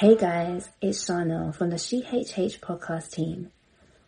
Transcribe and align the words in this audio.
Hey 0.00 0.16
guys, 0.16 0.70
it's 0.80 1.04
Chanel 1.04 1.52
from 1.52 1.68
the 1.68 1.76
SheHH 1.76 2.60
podcast 2.60 3.10
team. 3.10 3.50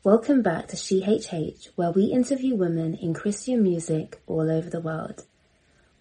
Welcome 0.02 0.40
back 0.40 0.68
to 0.68 0.76
SheHH, 0.76 1.68
where 1.76 1.90
we 1.90 2.04
interview 2.04 2.54
women 2.54 2.94
in 2.94 3.12
Christian 3.12 3.62
music 3.62 4.18
all 4.26 4.50
over 4.50 4.70
the 4.70 4.80
world. 4.80 5.24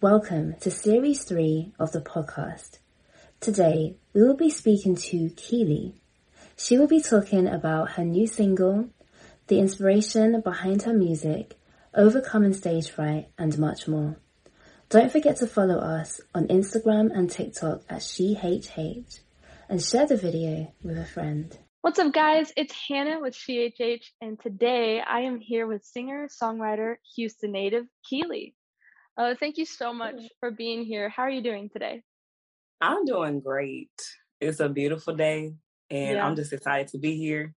Welcome 0.00 0.54
to 0.60 0.70
series 0.70 1.24
three 1.24 1.74
of 1.78 1.92
the 1.92 2.00
podcast. 2.00 2.78
Today, 3.38 3.96
we 4.14 4.22
will 4.22 4.34
be 4.34 4.48
speaking 4.48 4.96
to 4.96 5.28
Keilee. 5.36 5.92
She 6.56 6.78
will 6.78 6.88
be 6.88 7.02
talking 7.02 7.46
about 7.46 7.90
her 7.90 8.04
new 8.06 8.26
single, 8.26 8.88
the 9.48 9.58
inspiration 9.58 10.40
behind 10.40 10.84
her 10.84 10.94
music, 10.94 11.58
overcoming 11.94 12.54
stage 12.54 12.88
fright, 12.88 13.28
and 13.36 13.58
much 13.58 13.86
more. 13.86 14.16
Don't 14.88 15.12
forget 15.12 15.36
to 15.40 15.46
follow 15.46 15.76
us 15.76 16.18
on 16.34 16.48
Instagram 16.48 17.14
and 17.14 17.30
TikTok 17.30 17.82
at 17.90 18.00
SheHH 18.00 19.18
and 19.72 19.82
share 19.82 20.04
the 20.04 20.18
video 20.18 20.70
with 20.82 20.98
a 20.98 21.04
friend. 21.06 21.58
What's 21.80 21.98
up, 21.98 22.12
guys? 22.12 22.52
It's 22.58 22.74
Hannah 22.90 23.20
with 23.22 23.32
SheHH, 23.32 24.04
and 24.20 24.38
today 24.38 25.00
I 25.00 25.20
am 25.20 25.40
here 25.40 25.66
with 25.66 25.82
singer 25.82 26.28
songwriter 26.28 26.96
Houston 27.16 27.52
native 27.52 27.86
Keilee. 28.04 28.52
Uh, 29.16 29.34
thank 29.40 29.56
you 29.56 29.64
so 29.64 29.94
much 29.94 30.20
for 30.40 30.50
being 30.50 30.84
here. 30.84 31.08
How 31.08 31.22
are 31.22 31.30
you 31.30 31.42
doing 31.42 31.70
today? 31.72 32.02
I'm 32.82 33.06
doing 33.06 33.40
great. 33.40 33.88
It's 34.42 34.60
a 34.60 34.68
beautiful 34.68 35.16
day, 35.16 35.54
and 35.88 36.16
yeah. 36.16 36.26
I'm 36.26 36.36
just 36.36 36.52
excited 36.52 36.88
to 36.88 36.98
be 36.98 37.16
here 37.16 37.54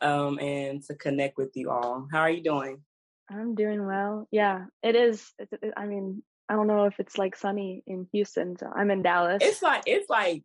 um, 0.00 0.38
and 0.38 0.84
to 0.84 0.94
connect 0.94 1.36
with 1.36 1.50
you 1.56 1.72
all. 1.72 2.06
How 2.12 2.20
are 2.20 2.30
you 2.30 2.44
doing? 2.44 2.84
I'm 3.28 3.56
doing 3.56 3.84
well. 3.84 4.28
Yeah, 4.30 4.66
it 4.84 4.94
is. 4.94 5.32
It, 5.40 5.48
it, 5.60 5.74
I 5.76 5.86
mean, 5.86 6.22
I 6.48 6.54
don't 6.54 6.68
know 6.68 6.84
if 6.84 6.94
it's 7.00 7.18
like 7.18 7.34
sunny 7.34 7.82
in 7.88 8.06
Houston. 8.12 8.56
So 8.56 8.70
I'm 8.72 8.92
in 8.92 9.02
Dallas. 9.02 9.42
It's 9.42 9.62
like 9.62 9.82
it's 9.86 10.08
like 10.08 10.44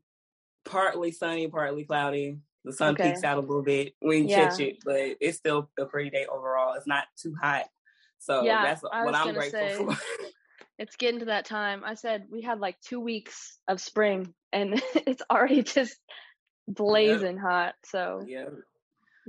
partly 0.66 1.12
sunny, 1.12 1.48
partly 1.48 1.84
cloudy. 1.84 2.38
The 2.64 2.74
sun 2.74 2.94
okay. 2.94 3.10
peaks 3.10 3.24
out 3.24 3.38
a 3.38 3.42
little 3.42 3.64
bit 3.64 3.94
when 4.02 4.24
you 4.24 4.30
yeah. 4.30 4.50
catch 4.50 4.60
it, 4.60 4.78
but 4.86 5.18
it's 5.20 5.38
still 5.38 5.70
a 5.80 5.86
pretty 5.86 6.12
day 6.12 6.26
overall. 6.26 6.76
It's 6.76 6.88
not 6.88 7.06
too 7.18 7.36
hot. 7.42 7.64
So 8.20 8.44
yeah, 8.44 8.64
that's 8.64 8.84
what 8.84 9.16
I'm 9.16 9.34
grateful 9.34 9.60
say, 9.60 9.76
for. 9.76 9.98
it's 10.78 10.96
getting 10.96 11.22
to 11.22 11.26
that 11.26 11.46
time. 11.46 11.82
I 11.84 11.96
said 11.96 12.26
we 12.32 12.42
had 12.42 12.60
like 12.60 12.80
two 12.82 13.00
weeks 13.00 13.58
of 13.68 13.82
spring 13.82 14.34
and 14.54 14.82
it's 14.96 15.24
already 15.30 15.64
just 15.64 15.98
blazing 16.68 17.38
hot. 17.38 17.74
So 17.84 18.24
yeah. 18.28 18.46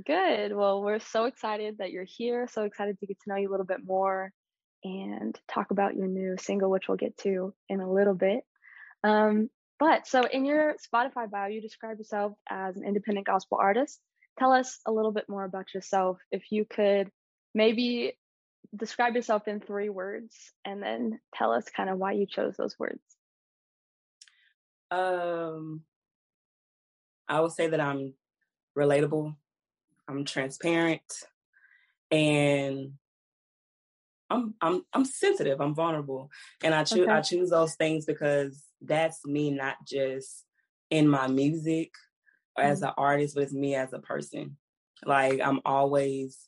Good. 0.05 0.55
Well, 0.55 0.83
we're 0.83 1.01
so 1.01 1.25
excited 1.25 1.79
that 1.79 1.91
you're 1.91 2.05
here. 2.05 2.49
So 2.51 2.65
excited 2.65 2.99
to 2.99 3.07
get 3.07 3.19
to 3.21 3.31
know 3.31 3.37
you 3.37 3.49
a 3.49 3.53
little 3.53 3.67
bit 3.67 3.85
more 3.85 4.33
and 4.85 5.39
talk 5.49 5.71
about 5.71 5.97
your 5.97 6.07
new 6.07 6.37
single, 6.39 6.71
which 6.71 6.89
we'll 6.89 6.97
get 6.97 7.17
to 7.19 7.55
in 7.69 7.81
a 7.81 7.91
little 7.91 8.15
bit. 8.15 8.45
Um, 9.05 9.51
but 9.83 10.07
so 10.07 10.23
in 10.23 10.45
your 10.45 10.77
Spotify 10.77 11.29
bio, 11.29 11.49
you 11.49 11.61
describe 11.61 11.99
yourself 11.99 12.35
as 12.49 12.77
an 12.77 12.85
independent 12.85 13.27
gospel 13.27 13.59
artist. 13.61 13.99
Tell 14.39 14.53
us 14.53 14.79
a 14.87 14.93
little 14.93 15.11
bit 15.11 15.29
more 15.29 15.43
about 15.43 15.75
yourself. 15.75 16.19
If 16.31 16.53
you 16.53 16.65
could 16.65 17.11
maybe 17.53 18.17
describe 18.77 19.17
yourself 19.17 19.49
in 19.49 19.59
three 19.59 19.89
words 19.89 20.37
and 20.65 20.81
then 20.81 21.19
tell 21.35 21.51
us 21.51 21.65
kind 21.65 21.91
of 21.91 21.99
why 21.99 22.13
you 22.13 22.27
chose 22.27 22.57
those 22.57 22.79
words. 22.79 23.03
Um, 24.93 25.81
I 27.29 27.41
would 27.41 27.51
say 27.51 27.67
that 27.67 27.81
I'm 27.81 28.15
relatable, 28.79 29.35
I'm 30.07 30.25
transparent, 30.25 31.13
and 32.13 32.93
I'm 34.33 34.55
I'm 34.61 34.83
I'm 34.93 35.05
sensitive. 35.05 35.61
I'm 35.61 35.75
vulnerable, 35.75 36.31
and 36.63 36.75
I 36.75 36.85
choose 36.85 37.01
okay. 37.01 37.13
I 37.13 37.21
choose 37.21 37.51
those 37.51 37.75
things 37.75 38.05
because 38.07 38.63
that's 38.81 39.25
me 39.25 39.51
not 39.51 39.77
just 39.87 40.45
in 40.91 41.09
my 41.09 41.27
music 41.27 41.93
or 42.57 42.65
as 42.65 42.79
mm-hmm. 42.79 42.89
an 42.89 42.95
artist, 42.97 43.35
but 43.35 43.45
it's 43.45 43.53
me 43.53 43.75
as 43.75 43.93
a 43.93 43.99
person. 43.99 44.57
Like 45.05 45.41
I'm 45.43 45.61
always 45.65 46.39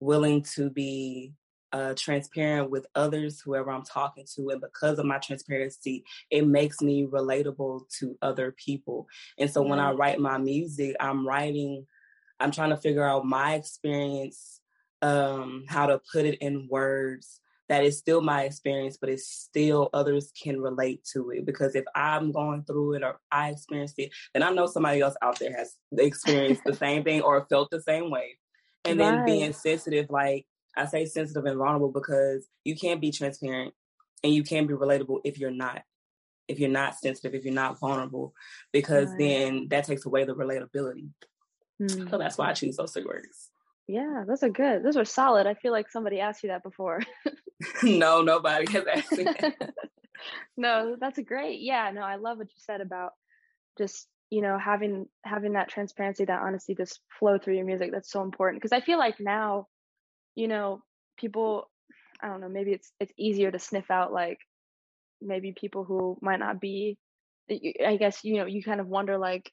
willing 0.00 0.42
to 0.54 0.70
be 0.70 1.32
uh, 1.72 1.94
transparent 1.96 2.70
with 2.70 2.86
others, 2.94 3.40
whoever 3.40 3.70
I'm 3.70 3.84
talking 3.84 4.24
to, 4.34 4.50
and 4.50 4.60
because 4.60 4.98
of 4.98 5.06
my 5.06 5.18
transparency, 5.18 6.04
it 6.30 6.46
makes 6.46 6.80
me 6.80 7.06
relatable 7.06 7.88
to 7.98 8.16
other 8.22 8.52
people. 8.52 9.06
And 9.38 9.50
so 9.50 9.62
when 9.62 9.78
I 9.78 9.92
write 9.92 10.18
my 10.18 10.38
music, 10.38 10.96
I'm 10.98 11.26
writing, 11.26 11.86
I'm 12.40 12.52
trying 12.52 12.70
to 12.70 12.76
figure 12.76 13.04
out 13.06 13.26
my 13.26 13.54
experience, 13.54 14.57
um, 15.02 15.64
how 15.68 15.86
to 15.86 16.00
put 16.12 16.26
it 16.26 16.38
in 16.40 16.68
words 16.70 17.40
that 17.68 17.84
is 17.84 17.98
still 17.98 18.22
my 18.22 18.44
experience, 18.44 18.96
but 18.98 19.10
it's 19.10 19.28
still 19.28 19.90
others 19.92 20.32
can 20.42 20.60
relate 20.60 21.04
to 21.12 21.30
it. 21.30 21.44
Because 21.44 21.74
if 21.74 21.84
I'm 21.94 22.32
going 22.32 22.64
through 22.64 22.94
it 22.94 23.02
or 23.02 23.20
I 23.30 23.50
experienced 23.50 23.98
it, 23.98 24.10
then 24.32 24.42
I 24.42 24.50
know 24.50 24.66
somebody 24.66 25.00
else 25.00 25.14
out 25.22 25.38
there 25.38 25.54
has 25.54 25.74
experienced 25.96 26.62
the 26.64 26.72
same 26.74 27.04
thing 27.04 27.20
or 27.20 27.46
felt 27.48 27.70
the 27.70 27.82
same 27.82 28.10
way. 28.10 28.38
And 28.84 28.98
right. 28.98 29.16
then 29.16 29.24
being 29.26 29.52
sensitive, 29.52 30.06
like 30.08 30.46
I 30.76 30.86
say 30.86 31.04
sensitive 31.04 31.44
and 31.44 31.58
vulnerable 31.58 31.92
because 31.92 32.46
you 32.64 32.74
can't 32.74 33.00
be 33.00 33.12
transparent 33.12 33.74
and 34.24 34.32
you 34.32 34.42
can't 34.42 34.68
be 34.68 34.74
relatable 34.74 35.20
if 35.24 35.38
you're 35.38 35.50
not. 35.50 35.82
If 36.46 36.58
you're 36.58 36.70
not 36.70 36.94
sensitive, 36.94 37.34
if 37.34 37.44
you're 37.44 37.52
not 37.52 37.78
vulnerable, 37.78 38.32
because 38.72 39.10
right. 39.10 39.18
then 39.18 39.68
that 39.68 39.84
takes 39.84 40.06
away 40.06 40.24
the 40.24 40.34
relatability. 40.34 41.10
Mm. 41.80 42.08
So 42.08 42.16
that's 42.16 42.38
why 42.38 42.48
I 42.48 42.54
choose 42.54 42.78
those 42.78 42.92
three 42.92 43.04
words. 43.04 43.50
Yeah, 43.88 44.24
those 44.28 44.42
are 44.42 44.50
good. 44.50 44.84
Those 44.84 44.98
are 44.98 45.06
solid. 45.06 45.46
I 45.46 45.54
feel 45.54 45.72
like 45.72 45.90
somebody 45.90 46.20
asked 46.20 46.42
you 46.42 46.50
that 46.50 46.62
before. 46.62 47.00
no, 47.82 48.20
nobody 48.20 48.70
has 48.70 48.84
asked 48.86 49.12
me. 49.12 49.26
no, 50.58 50.94
that's 51.00 51.18
great. 51.20 51.60
Yeah, 51.60 51.90
no, 51.92 52.02
I 52.02 52.16
love 52.16 52.36
what 52.36 52.48
you 52.48 52.58
said 52.58 52.82
about 52.82 53.12
just 53.78 54.06
you 54.28 54.42
know 54.42 54.58
having 54.58 55.06
having 55.24 55.54
that 55.54 55.70
transparency, 55.70 56.26
that 56.26 56.42
honesty, 56.42 56.74
just 56.74 57.00
flow 57.18 57.38
through 57.38 57.56
your 57.56 57.64
music. 57.64 57.90
That's 57.90 58.12
so 58.12 58.22
important 58.22 58.60
because 58.60 58.76
I 58.76 58.84
feel 58.84 58.98
like 58.98 59.18
now, 59.18 59.66
you 60.36 60.48
know, 60.48 60.82
people. 61.16 61.70
I 62.20 62.26
don't 62.26 62.40
know. 62.40 62.48
Maybe 62.48 62.72
it's 62.72 62.92
it's 63.00 63.12
easier 63.16 63.50
to 63.50 63.58
sniff 63.58 63.90
out 63.90 64.12
like 64.12 64.38
maybe 65.22 65.54
people 65.58 65.84
who 65.84 66.18
might 66.20 66.40
not 66.40 66.60
be. 66.60 66.98
I 67.50 67.96
guess 67.96 68.22
you 68.22 68.36
know 68.36 68.44
you 68.44 68.62
kind 68.62 68.80
of 68.80 68.86
wonder 68.88 69.16
like, 69.16 69.50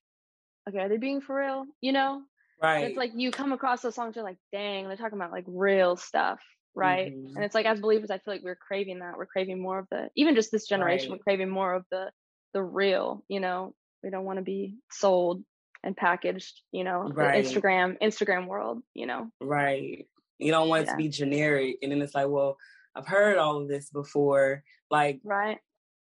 okay, 0.68 0.79
are 0.79 0.90
they 0.90 0.97
being 0.97 1.22
for 1.22 1.38
real? 1.38 1.66
You 1.79 1.94
know, 1.94 2.24
Right. 2.66 2.84
It's 2.86 2.98
like 2.98 3.12
you 3.16 3.31
come 3.31 3.52
across 3.52 3.81
those 3.81 3.96
songs, 3.96 4.16
you're 4.16 4.26
like, 4.26 4.38
dang, 4.52 4.88
they're 4.88 4.98
talking 4.98 5.18
about 5.18 5.31
like 5.31 5.46
real 5.48 5.96
stuff, 5.96 6.40
right? 6.74 7.14
Mm-hmm. 7.14 7.36
And 7.36 7.46
it's 7.46 7.56
like 7.56 7.66
as 7.66 7.80
believers, 7.80 8.09
I 8.12 8.18
feel 8.18 8.34
like 8.34 8.44
we're 8.44 8.56
craving 8.56 9.00
that. 9.00 9.18
We're 9.18 9.26
craving 9.26 9.62
more 9.62 9.80
of 9.80 9.88
the 9.92 10.09
even 10.16 10.36
just 10.36 10.52
this 10.52 10.68
generation, 10.68 11.12
right. 11.12 11.20
we're 11.20 11.24
craving 11.24 11.50
more 11.50 11.74
of 11.74 11.86
the 11.92 12.12
the 12.54 12.64
real, 12.64 13.24
you 13.28 13.40
know. 13.40 13.74
We 14.04 14.09
don't 14.12 14.25
want 14.25 14.38
to 14.38 14.44
be 14.44 14.75
sold 14.92 15.44
and 15.84 15.96
packaged, 15.96 16.62
you 16.72 16.84
know, 16.84 17.09
right. 17.14 17.44
Instagram, 17.44 17.98
Instagram 18.02 18.48
world, 18.48 18.81
you 18.94 19.06
know. 19.06 19.30
Right. 19.42 20.08
You 20.38 20.52
don't 20.52 20.70
want 20.70 20.84
it 20.84 20.86
yeah. 20.88 20.92
to 20.92 20.98
be 20.98 21.09
generic. 21.09 21.78
And 21.81 21.92
then 21.92 22.02
it's 22.02 22.14
like, 22.14 22.28
well, 22.28 22.58
I've 22.96 23.08
heard 23.08 23.38
all 23.38 23.62
of 23.62 23.68
this 23.68 23.90
before. 23.90 24.64
Like 24.92 25.22
right. 25.24 25.58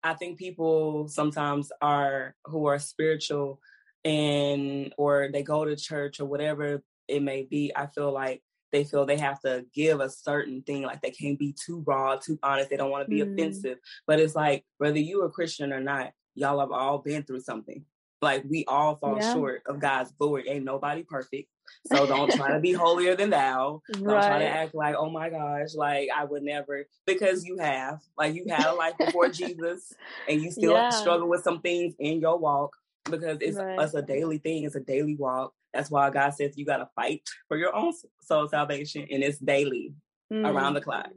I 0.03 0.13
think 0.13 0.37
people 0.37 1.07
sometimes 1.07 1.71
are 1.81 2.35
who 2.45 2.67
are 2.67 2.79
spiritual 2.79 3.59
and 4.05 4.93
or 4.97 5.29
they 5.31 5.43
go 5.43 5.65
to 5.65 5.75
church 5.75 6.19
or 6.19 6.25
whatever 6.25 6.83
it 7.07 7.23
may 7.23 7.43
be, 7.43 7.71
I 7.75 7.87
feel 7.87 8.13
like 8.13 8.41
they 8.71 8.83
feel 8.83 9.05
they 9.05 9.17
have 9.17 9.39
to 9.41 9.65
give 9.73 9.99
a 9.99 10.09
certain 10.09 10.61
thing, 10.61 10.83
like 10.83 11.01
they 11.01 11.11
can't 11.11 11.39
be 11.39 11.53
too 11.53 11.83
raw, 11.85 12.15
too 12.15 12.37
honest. 12.43 12.69
They 12.69 12.77
don't 12.77 12.91
want 12.91 13.05
to 13.05 13.09
be 13.09 13.21
mm. 13.21 13.33
offensive. 13.33 13.77
But 14.05 14.19
it's 14.19 14.35
like 14.35 14.65
whether 14.77 14.99
you 14.99 15.23
a 15.23 15.29
Christian 15.29 15.73
or 15.73 15.79
not, 15.79 16.11
y'all 16.35 16.59
have 16.59 16.71
all 16.71 16.99
been 16.99 17.23
through 17.23 17.41
something. 17.41 17.83
Like 18.21 18.43
we 18.47 18.65
all 18.65 18.95
fall 18.95 19.17
yeah. 19.19 19.33
short 19.33 19.63
of 19.65 19.79
God's 19.79 20.11
glory. 20.11 20.47
Ain't 20.49 20.65
nobody 20.65 21.03
perfect. 21.03 21.49
So 21.85 22.05
don't 22.05 22.31
try 22.31 22.51
to 22.51 22.59
be 22.59 22.73
holier 22.73 23.15
than 23.15 23.29
thou. 23.29 23.81
Don't 23.91 24.03
right. 24.03 24.27
try 24.27 24.39
to 24.39 24.47
act 24.47 24.73
like, 24.73 24.95
oh 24.95 25.09
my 25.09 25.29
gosh, 25.29 25.75
like 25.75 26.09
I 26.13 26.25
would 26.25 26.41
never 26.41 26.85
because 27.05 27.45
you 27.45 27.57
have. 27.59 27.99
Like 28.17 28.33
you 28.33 28.45
had 28.49 28.65
a 28.65 28.73
life 28.73 28.95
before 28.97 29.29
Jesus 29.29 29.93
and 30.27 30.41
you 30.41 30.51
still 30.51 30.73
yeah. 30.73 30.89
struggle 30.89 31.29
with 31.29 31.43
some 31.43 31.61
things 31.61 31.93
in 31.99 32.19
your 32.19 32.39
walk 32.39 32.75
because 33.09 33.37
it's 33.41 33.57
right. 33.57 33.79
it's 33.79 33.93
a 33.93 34.01
daily 34.01 34.37
thing. 34.37 34.63
It's 34.63 34.75
a 34.75 34.79
daily 34.79 35.15
walk. 35.15 35.53
That's 35.73 35.91
why 35.91 36.09
God 36.09 36.31
says 36.31 36.57
you 36.57 36.65
got 36.65 36.77
to 36.77 36.89
fight 36.95 37.21
for 37.47 37.57
your 37.57 37.75
own 37.75 37.93
soul 38.21 38.47
salvation, 38.47 39.07
and 39.11 39.23
it's 39.23 39.39
daily, 39.39 39.93
mm. 40.31 40.47
around 40.47 40.73
the 40.73 40.81
clock. 40.81 41.09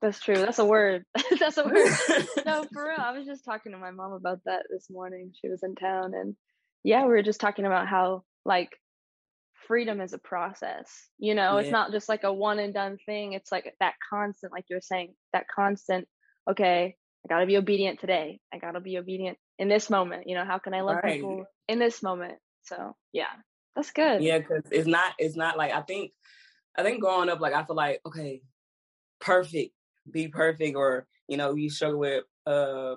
That's 0.00 0.20
true. 0.20 0.36
That's 0.36 0.58
a 0.58 0.64
word. 0.64 1.04
That's 1.40 1.56
a 1.56 1.64
word. 1.64 1.92
no, 2.46 2.64
for 2.72 2.88
real. 2.88 2.98
I 2.98 3.16
was 3.16 3.26
just 3.26 3.44
talking 3.44 3.72
to 3.72 3.78
my 3.78 3.90
mom 3.90 4.12
about 4.12 4.40
that 4.44 4.64
this 4.70 4.88
morning. 4.90 5.32
She 5.40 5.48
was 5.48 5.62
in 5.62 5.74
town, 5.74 6.12
and 6.14 6.36
yeah, 6.82 7.02
we 7.02 7.08
were 7.08 7.22
just 7.22 7.40
talking 7.40 7.64
about 7.64 7.88
how 7.88 8.24
like 8.44 8.70
freedom 9.66 10.00
is 10.00 10.12
a 10.12 10.18
process. 10.18 11.08
You 11.18 11.34
know, 11.34 11.54
yeah. 11.54 11.60
it's 11.60 11.70
not 11.70 11.90
just 11.90 12.08
like 12.08 12.24
a 12.24 12.32
one 12.32 12.58
and 12.58 12.74
done 12.74 12.98
thing. 13.06 13.32
It's 13.32 13.50
like 13.50 13.72
that 13.80 13.94
constant, 14.10 14.52
like 14.52 14.66
you're 14.68 14.80
saying, 14.80 15.14
that 15.32 15.46
constant. 15.48 16.06
Okay, 16.50 16.96
I 17.24 17.28
got 17.28 17.40
to 17.40 17.46
be 17.46 17.56
obedient 17.56 18.00
today. 18.00 18.40
I 18.52 18.58
got 18.58 18.72
to 18.72 18.80
be 18.80 18.98
obedient 18.98 19.38
in 19.58 19.68
this 19.68 19.88
moment. 19.88 20.28
You 20.28 20.34
know, 20.34 20.44
how 20.44 20.58
can 20.58 20.74
I 20.74 20.82
love 20.82 20.98
right. 21.02 21.14
people 21.14 21.46
in 21.68 21.78
this 21.78 22.02
moment? 22.02 22.34
So 22.62 22.96
yeah, 23.12 23.32
that's 23.74 23.90
good. 23.90 24.22
Yeah, 24.22 24.38
because 24.38 24.64
it's 24.70 24.86
not. 24.86 25.14
It's 25.18 25.36
not 25.36 25.56
like 25.56 25.72
I 25.72 25.82
think. 25.82 26.12
I 26.76 26.82
think 26.82 27.00
growing 27.00 27.28
up, 27.28 27.40
like 27.40 27.54
I 27.54 27.64
feel 27.64 27.76
like 27.76 28.00
okay, 28.06 28.42
perfect, 29.20 29.72
be 30.10 30.28
perfect, 30.28 30.76
or 30.76 31.06
you 31.28 31.36
know, 31.36 31.54
you 31.54 31.70
struggle 31.70 32.00
with 32.00 32.24
uh 32.46 32.96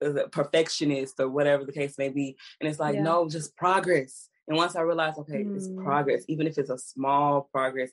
a 0.00 0.28
perfectionist 0.28 1.18
or 1.18 1.28
whatever 1.28 1.64
the 1.64 1.72
case 1.72 1.98
may 1.98 2.08
be. 2.08 2.36
And 2.60 2.68
it's 2.68 2.78
like, 2.78 2.94
yeah. 2.94 3.02
no, 3.02 3.28
just 3.28 3.56
progress. 3.56 4.28
And 4.46 4.56
once 4.56 4.76
I 4.76 4.82
realized, 4.82 5.18
okay, 5.18 5.42
mm. 5.42 5.56
it's 5.56 5.68
progress, 5.68 6.24
even 6.28 6.46
if 6.46 6.56
it's 6.56 6.70
a 6.70 6.78
small 6.78 7.48
progress, 7.52 7.90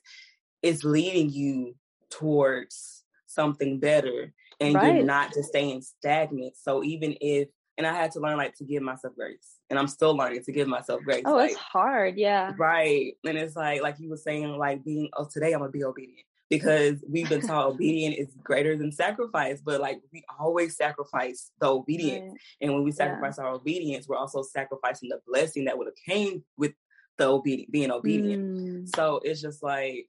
it's 0.62 0.84
leading 0.84 1.30
you 1.30 1.74
towards 2.10 3.02
something 3.26 3.78
better 3.78 4.32
and 4.60 4.74
right. 4.74 4.96
you're 4.96 5.04
not 5.04 5.34
just 5.34 5.48
staying 5.48 5.82
stagnant. 5.82 6.56
So 6.56 6.82
even 6.82 7.16
if 7.20 7.48
and 7.78 7.86
I 7.86 7.92
had 7.92 8.12
to 8.12 8.20
learn 8.20 8.36
like 8.36 8.54
to 8.56 8.64
give 8.64 8.82
myself 8.82 9.14
grace. 9.14 9.58
And 9.68 9.78
I'm 9.78 9.88
still 9.88 10.16
learning 10.16 10.44
to 10.44 10.52
give 10.52 10.68
myself 10.68 11.02
grace. 11.02 11.22
Oh, 11.26 11.34
like, 11.34 11.50
it's 11.50 11.58
hard, 11.58 12.16
yeah. 12.16 12.52
Right. 12.56 13.14
And 13.24 13.36
it's 13.36 13.56
like 13.56 13.82
like 13.82 13.96
you 13.98 14.08
were 14.08 14.16
saying, 14.16 14.56
like 14.56 14.84
being 14.84 15.10
oh 15.16 15.28
today 15.30 15.52
I'm 15.52 15.60
gonna 15.60 15.70
be 15.70 15.84
obedient. 15.84 16.20
Because 16.48 17.02
we've 17.08 17.28
been 17.28 17.40
taught 17.40 17.66
obedient 17.72 18.16
is 18.16 18.28
greater 18.44 18.76
than 18.76 18.92
sacrifice, 18.92 19.60
but 19.60 19.80
like 19.80 20.00
we 20.12 20.22
always 20.38 20.76
sacrifice 20.76 21.50
the 21.60 21.66
obedience. 21.66 22.30
Right. 22.30 22.40
And 22.60 22.72
when 22.72 22.84
we 22.84 22.92
sacrifice 22.92 23.34
yeah. 23.38 23.44
our 23.44 23.54
obedience, 23.54 24.06
we're 24.08 24.16
also 24.16 24.42
sacrificing 24.42 25.08
the 25.08 25.20
blessing 25.26 25.64
that 25.64 25.76
would 25.76 25.88
have 25.88 25.96
came 26.06 26.44
with 26.56 26.72
the 27.18 27.26
obedient 27.26 27.72
being 27.72 27.90
obedient. 27.90 28.44
Mm. 28.44 28.96
So 28.96 29.20
it's 29.24 29.40
just 29.40 29.62
like 29.62 30.06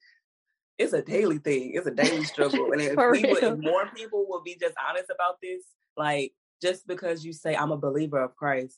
it's 0.78 0.94
a 0.94 1.02
daily 1.02 1.40
thing. 1.40 1.72
It's 1.74 1.88
a 1.88 1.92
daily 1.92 2.24
struggle. 2.24 2.72
And 2.72 2.82
if 2.82 2.96
would, 2.96 3.24
if 3.24 3.58
more 3.58 3.88
people 3.96 4.26
will 4.28 4.44
be 4.44 4.58
just 4.60 4.76
honest 4.88 5.10
about 5.14 5.38
this, 5.42 5.64
like 5.96 6.34
just 6.62 6.88
because 6.88 7.26
you 7.26 7.34
say 7.34 7.56
I'm 7.56 7.72
a 7.72 7.78
believer 7.78 8.22
of 8.22 8.36
Christ, 8.36 8.78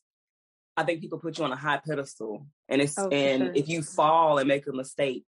I 0.78 0.84
think 0.84 1.02
people 1.02 1.20
put 1.20 1.38
you 1.38 1.44
on 1.44 1.52
a 1.52 1.58
high 1.58 1.82
pedestal. 1.86 2.46
And 2.68 2.82
it's 2.82 2.98
oh, 2.98 3.10
and 3.10 3.44
sure. 3.44 3.54
if 3.54 3.68
you 3.68 3.82
fall 3.82 4.38
and 4.38 4.48
make 4.48 4.68
a 4.68 4.72
mistake, 4.72 5.26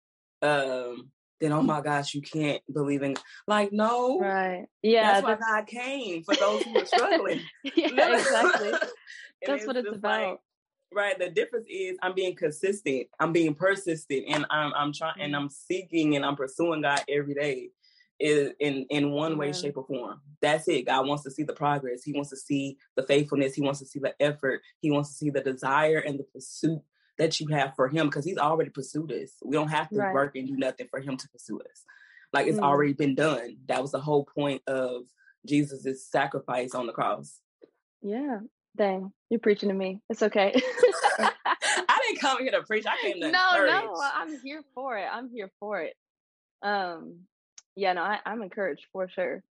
um, 0.43 1.11
then 1.41 1.53
oh 1.53 1.63
my 1.63 1.81
gosh, 1.81 2.15
you 2.15 2.23
can't 2.23 2.63
believe 2.73 3.03
in 3.03 3.17
like 3.47 3.73
no. 3.73 4.19
Right. 4.19 4.67
Yeah. 4.83 5.21
That's, 5.21 5.27
that's... 5.27 5.41
why 5.41 5.61
God 5.61 5.67
came 5.67 6.25
for 6.25 6.35
those 6.35 6.63
who 6.63 6.79
are 6.79 6.87
struggling. 6.87 7.41
yeah, 7.77 8.15
exactly. 8.19 8.73
that's 9.47 9.67
what 9.67 9.77
it's 9.77 9.89
about. 9.89 10.31
Like, 10.31 10.39
right. 10.93 11.19
The 11.19 11.31
difference 11.31 11.67
is 11.69 11.97
I'm 12.03 12.15
being 12.15 12.35
consistent, 12.35 13.09
I'm 13.19 13.33
being 13.33 13.55
persistent, 13.55 14.25
and 14.29 14.47
I'm 14.51 14.73
I'm 14.75 14.93
trying 14.93 15.15
and 15.21 15.33
mm-hmm. 15.33 15.45
I'm 15.45 15.51
seeking 15.51 16.17
and 16.17 16.25
I'm 16.25 16.37
pursuing 16.37 16.83
God 16.83 17.03
every 17.09 17.35
day 17.35 17.71
is 18.19 18.53
in 18.61 18.87
in 18.91 19.11
one 19.11 19.37
way 19.37 19.53
shape 19.53 19.77
or 19.77 19.85
form. 19.85 20.21
That's 20.41 20.69
it. 20.69 20.87
God 20.87 21.07
wants 21.07 21.25
to 21.25 21.31
see 21.31 21.43
the 21.43 21.53
progress. 21.53 22.03
He 22.03 22.13
wants 22.13 22.31
to 22.31 22.37
see 22.37 22.79
the 22.95 23.03
faithfulness. 23.03 23.55
He 23.55 23.63
wants 23.63 23.81
to 23.81 23.87
see 23.87 23.99
the 23.99 24.15
effort. 24.21 24.63
He 24.81 24.91
wants 24.91 25.11
to 25.11 25.15
see 25.15 25.31
the 25.31 25.41
desire 25.41 25.99
and 25.99 26.19
the 26.19 26.25
pursuit 26.25 26.83
that 27.19 27.41
you 27.41 27.49
have 27.49 27.75
for 27.75 27.89
him 27.89 28.07
because 28.07 28.25
he's 28.25 28.39
already 28.39 28.71
pursued 28.71 29.11
us. 29.13 29.33
We 29.43 29.57
don't 29.57 29.69
have 29.69 29.89
to 29.91 29.97
right. 29.97 30.15
work 30.15 30.37
and 30.37 30.47
do 30.47 30.57
nothing 30.57 30.87
for 30.91 31.01
him 31.01 31.17
to 31.17 31.29
pursue 31.29 31.61
us. 31.61 31.85
Like 32.33 32.47
it's 32.47 32.59
mm. 32.59 32.65
already 32.65 32.93
been 32.93 33.15
done. 33.15 33.57
That 33.67 33.81
was 33.81 33.93
the 33.93 34.01
whole 34.01 34.25
point 34.25 34.63
of 34.67 35.03
jesus's 35.47 36.05
sacrifice 36.05 36.75
on 36.75 36.87
the 36.87 36.93
cross. 36.93 37.41
Yeah 38.03 38.41
dang 38.77 39.13
you're 39.31 39.41
preaching 39.41 39.69
to 39.69 39.75
me 39.75 40.01
it's 40.11 40.23
okay 40.23 40.53
i 41.19 41.99
didn't 42.07 42.21
come 42.21 42.39
here 42.39 42.53
to 42.53 42.63
preach 42.63 42.85
i 42.87 42.97
came 43.01 43.21
to 43.21 43.31
no 43.31 43.49
encourage. 43.55 43.85
no 43.85 43.95
i'm 44.15 44.39
here 44.41 44.63
for 44.75 44.97
it 44.99 45.07
i'm 45.11 45.29
here 45.29 45.51
for 45.59 45.81
it 45.81 45.95
um 46.63 47.21
yeah, 47.77 47.93
no, 47.93 48.03
I, 48.03 48.19
I'm 48.25 48.43
encouraged 48.43 48.87
for 48.93 49.09
sure. 49.09 49.45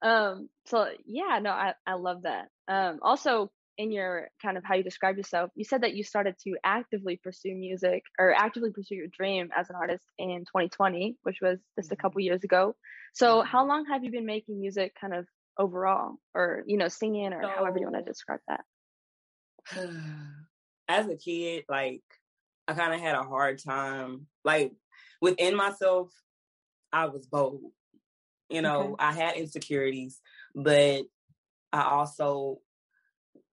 Um, 0.00 0.48
so 0.66 0.86
yeah, 1.04 1.40
no, 1.42 1.50
I, 1.50 1.74
I 1.86 1.94
love 1.94 2.22
that. 2.22 2.48
Um, 2.68 3.00
also 3.02 3.50
in 3.76 3.90
your 3.90 4.28
kind 4.40 4.56
of 4.56 4.64
how 4.64 4.76
you 4.76 4.82
describe 4.82 5.16
yourself, 5.16 5.50
you 5.54 5.64
said 5.64 5.82
that 5.82 5.94
you 5.94 6.04
started 6.04 6.36
to 6.44 6.56
actively 6.64 7.20
pursue 7.22 7.54
music 7.54 8.04
or 8.18 8.32
actively 8.32 8.70
pursue 8.70 8.94
your 8.94 9.08
dream 9.08 9.48
as 9.56 9.68
an 9.68 9.76
artist 9.76 10.04
in 10.18 10.40
2020, 10.46 11.16
which 11.22 11.38
was 11.42 11.58
just 11.76 11.92
a 11.92 11.96
couple 11.96 12.20
mm-hmm. 12.20 12.26
years 12.26 12.44
ago. 12.44 12.76
So 13.14 13.38
mm-hmm. 13.38 13.48
how 13.48 13.66
long 13.66 13.86
have 13.86 14.04
you 14.04 14.10
been 14.10 14.26
making 14.26 14.60
music 14.60 14.94
kind 15.00 15.14
of 15.14 15.26
overall 15.58 16.16
or, 16.34 16.62
you 16.66 16.78
know, 16.78 16.88
singing 16.88 17.32
or 17.32 17.42
so, 17.42 17.48
however 17.48 17.78
you 17.78 17.90
want 17.90 18.04
to 18.04 18.10
describe 18.10 18.40
that? 18.48 18.60
As 20.88 21.06
a 21.06 21.16
kid, 21.16 21.64
like 21.68 22.02
I 22.68 22.74
kind 22.74 22.92
of 22.92 23.00
had 23.00 23.14
a 23.14 23.22
hard 23.22 23.62
time, 23.62 24.26
like 24.44 24.72
within 25.20 25.56
myself, 25.56 26.10
I 26.92 27.06
was 27.06 27.26
bold. 27.26 27.72
You 28.50 28.60
know, 28.60 28.82
okay. 28.82 28.94
I 28.98 29.12
had 29.12 29.36
insecurities, 29.36 30.20
but 30.54 31.04
I 31.72 31.82
also 31.82 32.58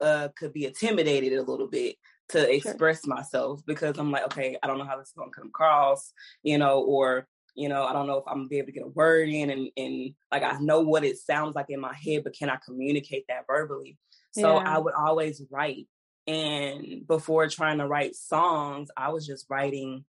uh, 0.02 0.30
could 0.38 0.52
be 0.52 0.66
intimidated 0.66 1.34
a 1.34 1.44
little 1.44 1.68
bit 1.68 1.96
to 2.30 2.54
express 2.54 3.04
sure. 3.04 3.16
myself 3.16 3.62
because 3.66 3.98
I'm 3.98 4.12
like, 4.12 4.26
okay, 4.26 4.58
I 4.62 4.68
don't 4.68 4.78
know 4.78 4.86
how 4.86 4.98
this 4.98 5.08
is 5.08 5.14
going 5.14 5.32
to 5.32 5.36
come 5.36 5.48
across, 5.48 6.12
you 6.44 6.58
know, 6.58 6.82
or 6.82 7.28
you 7.56 7.68
know, 7.68 7.84
I 7.84 7.94
don't 7.94 8.08
know 8.08 8.18
if 8.18 8.24
I'm 8.28 8.38
gonna 8.38 8.48
be 8.48 8.58
able 8.58 8.68
to 8.68 8.72
get 8.72 8.86
a 8.86 8.88
word 8.88 9.28
in, 9.28 9.50
and 9.50 9.70
and 9.76 10.14
like 10.32 10.44
I 10.44 10.58
know 10.60 10.80
what 10.80 11.04
it 11.04 11.18
sounds 11.18 11.56
like 11.56 11.66
in 11.70 11.82
my 11.82 11.94
head, 11.94 12.24
but 12.24 12.34
can 12.34 12.50
I 12.50 12.58
communicate 12.64 13.26
that 13.28 13.46
verbally? 13.48 13.98
So 14.32 14.60
yeah. 14.60 14.76
I 14.76 14.78
would 14.78 14.94
always 14.94 15.42
write, 15.50 15.88
and 16.30 17.08
before 17.08 17.48
trying 17.50 17.80
to 17.80 17.88
write 17.88 18.16
songs, 18.16 18.90
I 18.96 19.10
was 19.10 19.26
just 19.26 19.48
writing 19.50 20.06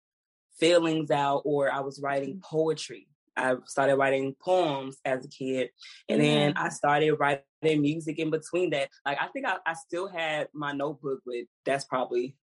feelings 0.60 1.12
out, 1.12 1.44
or 1.46 1.72
I 1.72 1.80
was 1.80 2.02
writing 2.04 2.36
mm. 2.36 2.42
poetry. 2.42 3.08
I 3.38 3.56
started 3.66 3.96
writing 3.96 4.36
poems 4.42 4.98
as 5.06 5.24
a 5.24 5.30
kid, 5.30 5.70
and 6.10 6.22
then 6.22 6.58
I 6.58 6.70
started 6.70 7.14
writing 7.14 7.42
music 7.82 8.20
in 8.20 8.32
between 8.32 8.72
that. 8.72 8.90
Like 9.06 9.18
I 9.22 9.28
think 9.28 9.46
I, 9.48 9.58
I 9.66 9.76
still 9.76 10.10
had 10.10 10.50
my 10.54 10.74
notebook 10.74 11.22
with 11.26 11.48
that's 11.66 11.86
probably 11.86 12.36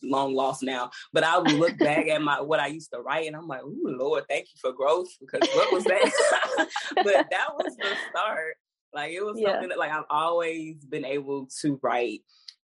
long 0.00 0.32
lost 0.32 0.62
now. 0.62 0.92
But 1.12 1.24
I 1.24 1.36
would 1.38 1.50
look 1.50 1.76
back 1.78 2.06
at 2.06 2.22
my 2.22 2.40
what 2.40 2.60
I 2.60 2.68
used 2.68 2.92
to 2.92 3.00
write, 3.00 3.26
and 3.26 3.34
I'm 3.34 3.48
like, 3.48 3.62
oh 3.64 3.76
Lord, 3.82 4.26
thank 4.28 4.46
you 4.54 4.60
for 4.60 4.72
growth." 4.72 5.08
Because 5.18 5.48
what 5.54 5.72
was 5.72 5.82
that? 5.84 6.68
but 6.94 7.26
that 7.32 7.48
was 7.56 7.76
the 7.76 7.96
start. 8.10 8.54
Like 8.92 9.10
it 9.10 9.24
was 9.24 9.40
yeah. 9.40 9.54
something 9.54 9.70
that 9.70 9.78
like 9.78 9.90
I've 9.90 10.04
always 10.08 10.84
been 10.84 11.04
able 11.04 11.48
to 11.62 11.80
write. 11.82 12.20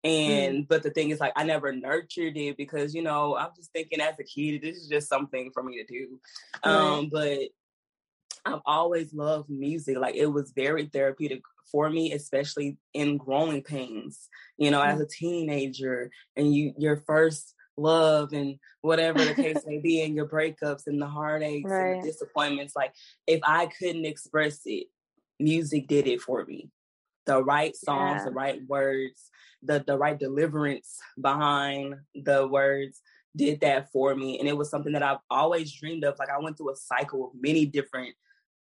Mm. 0.05 0.09
And 0.09 0.57
mm. 0.63 0.67
but 0.67 0.83
the 0.83 0.91
thing 0.91 1.09
is 1.09 1.19
like 1.19 1.33
I 1.35 1.43
never 1.43 1.73
nurtured 1.73 2.37
it 2.37 2.57
because 2.57 2.95
you 2.95 3.01
know 3.01 3.35
I'm 3.35 3.49
just 3.55 3.71
thinking 3.73 3.99
as 3.99 4.15
a 4.19 4.23
kid 4.23 4.61
this 4.61 4.77
is 4.77 4.87
just 4.87 5.09
something 5.09 5.51
for 5.53 5.63
me 5.63 5.83
to 5.83 5.85
do. 5.85 6.19
Right. 6.65 6.73
Um 6.73 7.09
but 7.11 7.39
I've 8.45 8.61
always 8.65 9.13
loved 9.13 9.49
music. 9.49 9.97
Like 9.97 10.15
it 10.15 10.27
was 10.27 10.53
very 10.55 10.85
therapeutic 10.85 11.41
for 11.71 11.89
me, 11.89 12.13
especially 12.13 12.77
in 12.93 13.17
growing 13.17 13.61
pains. 13.61 14.29
You 14.57 14.71
know, 14.71 14.79
mm-hmm. 14.79 14.91
as 14.95 15.01
a 15.01 15.07
teenager, 15.07 16.11
and 16.35 16.53
you 16.53 16.73
your 16.77 17.03
first 17.05 17.53
love 17.77 18.33
and 18.33 18.59
whatever 18.81 19.23
the 19.23 19.33
case 19.33 19.63
may 19.65 19.79
be, 19.79 20.01
and 20.01 20.15
your 20.15 20.27
breakups 20.27 20.87
and 20.87 21.01
the 21.01 21.07
heartaches 21.07 21.63
right. 21.65 21.95
and 21.95 22.03
the 22.03 22.07
disappointments. 22.07 22.75
Like 22.75 22.93
if 23.27 23.41
I 23.43 23.67
couldn't 23.67 24.05
express 24.05 24.61
it, 24.65 24.87
music 25.39 25.87
did 25.87 26.07
it 26.07 26.21
for 26.21 26.45
me. 26.45 26.69
The 27.25 27.43
right 27.43 27.75
songs, 27.75 28.21
yeah. 28.21 28.25
the 28.25 28.31
right 28.31 28.61
words, 28.67 29.29
the 29.61 29.83
the 29.85 29.97
right 29.97 30.17
deliverance 30.17 30.97
behind 31.19 31.95
the 32.15 32.47
words 32.47 33.01
did 33.35 33.61
that 33.61 33.91
for 33.91 34.15
me 34.15 34.39
and 34.39 34.47
it 34.47 34.57
was 34.57 34.71
something 34.71 34.93
that 34.93 35.03
I've 35.03 35.19
always 35.29 35.71
dreamed 35.71 36.03
of 36.03 36.17
like 36.17 36.31
I 36.31 36.39
went 36.39 36.57
through 36.57 36.71
a 36.71 36.75
cycle 36.75 37.25
of 37.27 37.31
many 37.39 37.63
different 37.63 38.15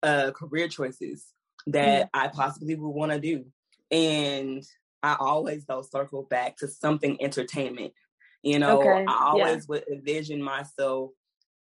uh, 0.04 0.30
career 0.30 0.68
choices 0.68 1.26
that 1.66 2.06
mm-hmm. 2.12 2.20
I 2.24 2.28
possibly 2.28 2.74
would 2.74 2.88
want 2.88 3.12
to 3.12 3.20
do. 3.20 3.46
And 3.90 4.62
I 5.02 5.16
always 5.18 5.64
though 5.64 5.82
circle 5.82 6.22
back 6.22 6.56
to 6.58 6.68
something 6.68 7.16
entertainment. 7.20 7.92
You 8.42 8.58
know, 8.58 8.80
okay. 8.80 9.04
I 9.08 9.28
always 9.28 9.64
yeah. 9.64 9.68
would 9.68 9.88
envision 9.88 10.42
myself 10.42 11.10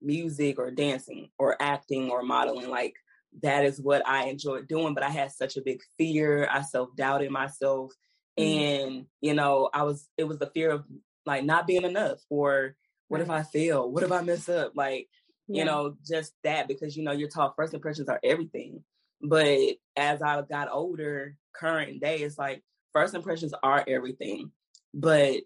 music 0.01 0.59
or 0.59 0.71
dancing 0.71 1.29
or 1.39 1.57
acting 1.61 2.11
or 2.11 2.23
modeling. 2.23 2.71
Like 2.71 2.95
that 3.43 3.65
is 3.65 3.81
what 3.81 4.07
I 4.07 4.25
enjoyed 4.25 4.69
doing, 4.69 4.95
but 4.95 5.03
I 5.03 5.11
had 5.11 5.33
such 5.33 5.57
a 5.57 5.63
big 5.63 5.81
fear. 5.97 6.49
I 6.51 6.63
self 6.63 6.95
doubted 6.97 7.31
myself. 7.31 7.93
Mm-hmm. 8.39 8.89
And, 8.89 9.07
you 9.21 9.35
know, 9.35 9.71
I 9.73 9.83
was, 9.83 10.09
it 10.17 10.25
was 10.25 10.39
the 10.39 10.47
fear 10.47 10.71
of 10.71 10.85
like 11.27 11.45
not 11.45 11.67
being 11.67 11.85
enough 11.85 12.19
or 12.31 12.75
what 13.09 13.21
if 13.21 13.31
I 13.31 13.43
fail? 13.43 13.91
What 13.91 14.03
if 14.03 14.13
I 14.13 14.23
mess 14.23 14.49
up? 14.49 14.73
Like, 14.75 15.09
yeah. 15.49 15.61
you 15.61 15.65
know, 15.65 15.97
just 16.07 16.35
that 16.45 16.69
because 16.69 16.97
you 16.97 17.03
know 17.03 17.13
you're 17.13 17.29
taught 17.29 17.57
first 17.57 17.75
impressions 17.75 18.09
are 18.09 18.21
everything. 18.23 18.85
But 19.21 19.77
as 19.97 20.23
I 20.23 20.41
got 20.43 20.71
older, 20.71 21.37
current 21.55 22.01
day, 22.01 22.19
it's 22.19 22.39
like 22.39 22.63
first 22.93 23.15
impressions 23.15 23.55
are 23.63 23.83
everything. 23.89 24.53
But 24.95 25.41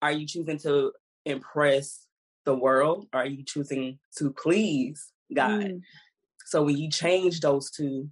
are 0.00 0.12
you 0.12 0.26
choosing 0.26 0.58
to 0.58 0.92
impress 1.24 2.06
the 2.44 2.54
world? 2.54 3.08
Or 3.12 3.20
are 3.20 3.26
you 3.26 3.44
choosing 3.44 3.98
to 4.16 4.30
please 4.30 5.12
God? 5.34 5.60
Mm. 5.60 5.80
So 6.50 6.64
when 6.64 6.76
you 6.76 6.90
change 6.90 7.38
those 7.38 7.70
two, 7.70 8.10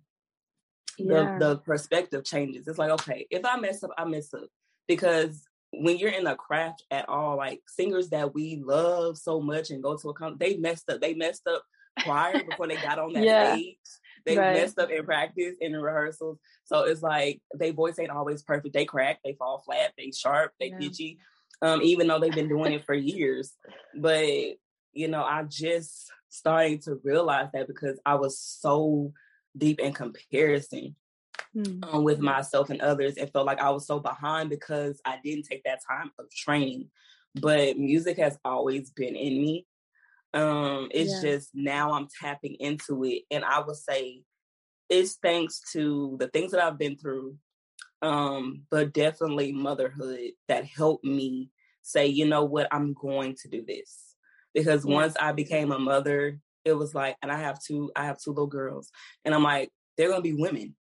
yeah. 0.97 1.38
the, 1.38 1.47
the 1.47 1.57
perspective 1.59 2.25
changes. 2.25 2.68
It's 2.68 2.78
like, 2.78 2.92
okay, 2.92 3.26
if 3.30 3.45
I 3.45 3.59
mess 3.59 3.83
up, 3.83 3.90
I 3.99 4.04
mess 4.04 4.33
up. 4.33 4.47
Because 4.87 5.42
when 5.73 5.99
you're 5.99 6.12
in 6.12 6.26
a 6.28 6.37
craft 6.37 6.85
at 6.92 7.09
all, 7.09 7.37
like 7.37 7.62
singers 7.66 8.11
that 8.11 8.35
we 8.35 8.62
love 8.64 9.18
so 9.18 9.40
much 9.40 9.71
and 9.71 9.83
go 9.83 9.97
to 9.97 10.11
a 10.11 10.14
concert, 10.14 10.38
they 10.38 10.57
messed 10.57 10.88
up. 10.88 11.00
They 11.00 11.14
messed 11.14 11.49
up 11.49 11.64
prior 11.99 12.45
before 12.45 12.68
they 12.68 12.76
got 12.76 12.99
on 13.00 13.12
that 13.14 13.25
yeah. 13.25 13.54
stage. 13.54 13.76
They 14.25 14.38
right. 14.38 14.54
messed 14.54 14.78
up 14.78 14.90
in 14.92 15.04
practice 15.04 15.57
in 15.61 15.73
rehearsals. 15.73 16.38
So 16.64 16.85
it's 16.85 17.02
like 17.02 17.40
they 17.57 17.73
voice 17.73 17.99
ain't 17.99 18.11
always 18.11 18.42
perfect. 18.45 18.73
They 18.73 18.85
crack, 18.85 19.18
they 19.25 19.33
fall 19.33 19.64
flat, 19.66 19.95
they 19.99 20.12
sharp, 20.12 20.52
they 20.61 20.68
yeah. 20.68 20.78
pitchy. 20.78 21.18
Um, 21.61 21.83
even 21.83 22.07
though 22.07 22.21
they've 22.21 22.33
been 22.33 22.49
doing 22.49 22.73
it 22.73 22.87
for 22.87 22.95
years. 22.95 23.52
But 23.97 24.28
you 24.92 25.09
know, 25.09 25.25
I 25.25 25.42
just 25.42 26.12
starting 26.29 26.79
to 26.81 27.01
realize 27.05 27.49
that 27.53 27.67
because 27.67 27.99
I 28.05 28.15
was 28.17 28.39
so 28.39 29.13
deep 29.57 29.81
in 29.81 29.93
comparison 29.93 30.95
mm. 31.57 31.85
um, 31.93 32.05
with 32.05 32.21
myself 32.21 32.71
and 32.71 32.81
others 32.81 33.17
and 33.17 33.31
felt 33.33 33.47
like 33.47 33.61
I 33.61 33.71
was 33.71 33.87
so 33.87 34.01
behind 34.01 34.51
because 34.51 35.01
I 35.05 35.19
didn't 35.23 35.45
take 35.45 35.65
that 35.65 35.81
time 35.87 36.11
of 36.19 36.31
training. 36.31 36.89
But 37.35 37.79
music 37.79 38.17
has 38.19 38.39
always 38.45 38.91
been 38.91 39.15
in 39.15 39.41
me. 39.41 39.67
Um, 40.35 40.89
it's 40.91 41.23
yeah. 41.23 41.33
just 41.33 41.51
now 41.55 41.93
I'm 41.93 42.09
tapping 42.21 42.55
into 42.55 43.05
it. 43.05 43.23
And 43.31 43.45
I 43.45 43.61
would 43.61 43.77
say 43.77 44.23
it's 44.89 45.17
thanks 45.23 45.61
to 45.73 46.17
the 46.19 46.29
things 46.29 46.53
that 46.53 46.63
I've 46.63 46.79
been 46.79 46.97
through, 46.97 47.37
um, 48.03 48.63
but 48.71 48.93
definitely 48.93 49.53
motherhood 49.53 50.31
that 50.49 50.65
helped 50.65 51.05
me 51.05 51.51
say, 51.83 52.07
you 52.07 52.27
know 52.27 52.45
what, 52.45 52.69
I'm 52.71 52.95
going 52.95 53.37
to 53.43 53.49
do 53.49 53.65
this. 53.67 54.08
Because 54.55 54.85
yeah. 54.85 54.95
once 54.95 55.14
I 55.21 55.33
became 55.33 55.73
a 55.73 55.78
mother, 55.78 56.38
it 56.64 56.73
was 56.73 56.95
like, 56.95 57.17
and 57.23 57.31
I 57.31 57.38
have 57.38 57.62
two, 57.62 57.90
I 57.95 58.05
have 58.05 58.19
two 58.21 58.31
little 58.31 58.47
girls, 58.47 58.90
and 59.25 59.35
I'm 59.35 59.43
like, 59.43 59.71
they're 59.97 60.11
gonna 60.11 60.23
be 60.23 60.35
women. 60.35 60.75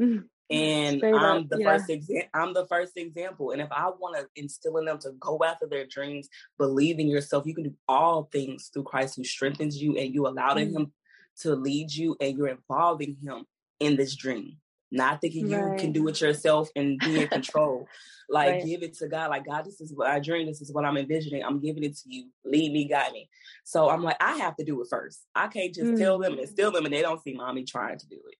Mm-hmm. 0.00 0.22
And 0.50 0.98
Straight 0.98 1.14
I'm 1.14 1.42
up, 1.42 1.48
the 1.48 1.60
yeah. 1.60 1.66
first 1.66 1.88
example. 1.88 2.28
I'm 2.34 2.52
the 2.52 2.66
first 2.66 2.92
example. 2.96 3.52
And 3.52 3.62
if 3.62 3.72
I 3.72 3.88
want 3.88 4.16
to 4.16 4.26
instill 4.36 4.76
in 4.76 4.84
them 4.84 4.98
to 4.98 5.12
go 5.18 5.40
after 5.42 5.66
their 5.66 5.86
dreams, 5.86 6.28
believe 6.58 6.98
in 6.98 7.08
yourself, 7.08 7.46
you 7.46 7.54
can 7.54 7.64
do 7.64 7.74
all 7.88 8.28
things 8.30 8.70
through 8.72 8.82
Christ 8.82 9.16
who 9.16 9.24
strengthens 9.24 9.80
you, 9.80 9.96
and 9.96 10.14
you 10.14 10.26
allowed 10.26 10.58
mm-hmm. 10.58 10.76
Him 10.76 10.92
to 11.40 11.54
lead 11.54 11.92
you, 11.92 12.16
and 12.20 12.36
you're 12.36 12.48
involving 12.48 13.16
Him 13.22 13.44
in 13.80 13.96
this 13.96 14.14
dream. 14.14 14.58
Not 14.92 15.20
thinking 15.20 15.50
right. 15.50 15.72
you 15.72 15.78
can 15.78 15.92
do 15.92 16.06
it 16.08 16.20
yourself 16.20 16.68
and 16.76 16.98
be 16.98 17.22
in 17.22 17.28
control. 17.38 17.88
like 18.28 18.52
right. 18.52 18.64
give 18.64 18.82
it 18.82 18.94
to 18.98 19.08
God. 19.08 19.30
Like 19.30 19.46
God, 19.46 19.64
this 19.64 19.80
is 19.80 19.92
what 19.92 20.08
I 20.08 20.20
dream. 20.20 20.46
This 20.46 20.60
is 20.60 20.72
what 20.72 20.84
I'm 20.84 20.96
envisioning. 20.96 21.42
I'm 21.42 21.60
giving 21.60 21.82
it 21.82 21.96
to 21.96 22.02
you. 22.06 22.28
Lead 22.44 22.72
me, 22.72 22.86
guide 22.86 23.12
me. 23.12 23.28
So 23.64 23.88
I'm 23.88 24.02
like, 24.02 24.18
I 24.20 24.36
have 24.36 24.54
to 24.56 24.64
do 24.64 24.80
it 24.82 24.88
first. 24.90 25.24
I 25.34 25.48
can't 25.48 25.74
just 25.74 25.92
mm. 25.92 25.98
tell 25.98 26.18
them 26.18 26.38
and 26.38 26.48
steal 26.48 26.70
them, 26.70 26.84
and 26.84 26.94
they 26.94 27.02
don't 27.02 27.22
see 27.22 27.32
mommy 27.32 27.64
trying 27.64 27.98
to 27.98 28.08
do 28.08 28.16
it. 28.16 28.36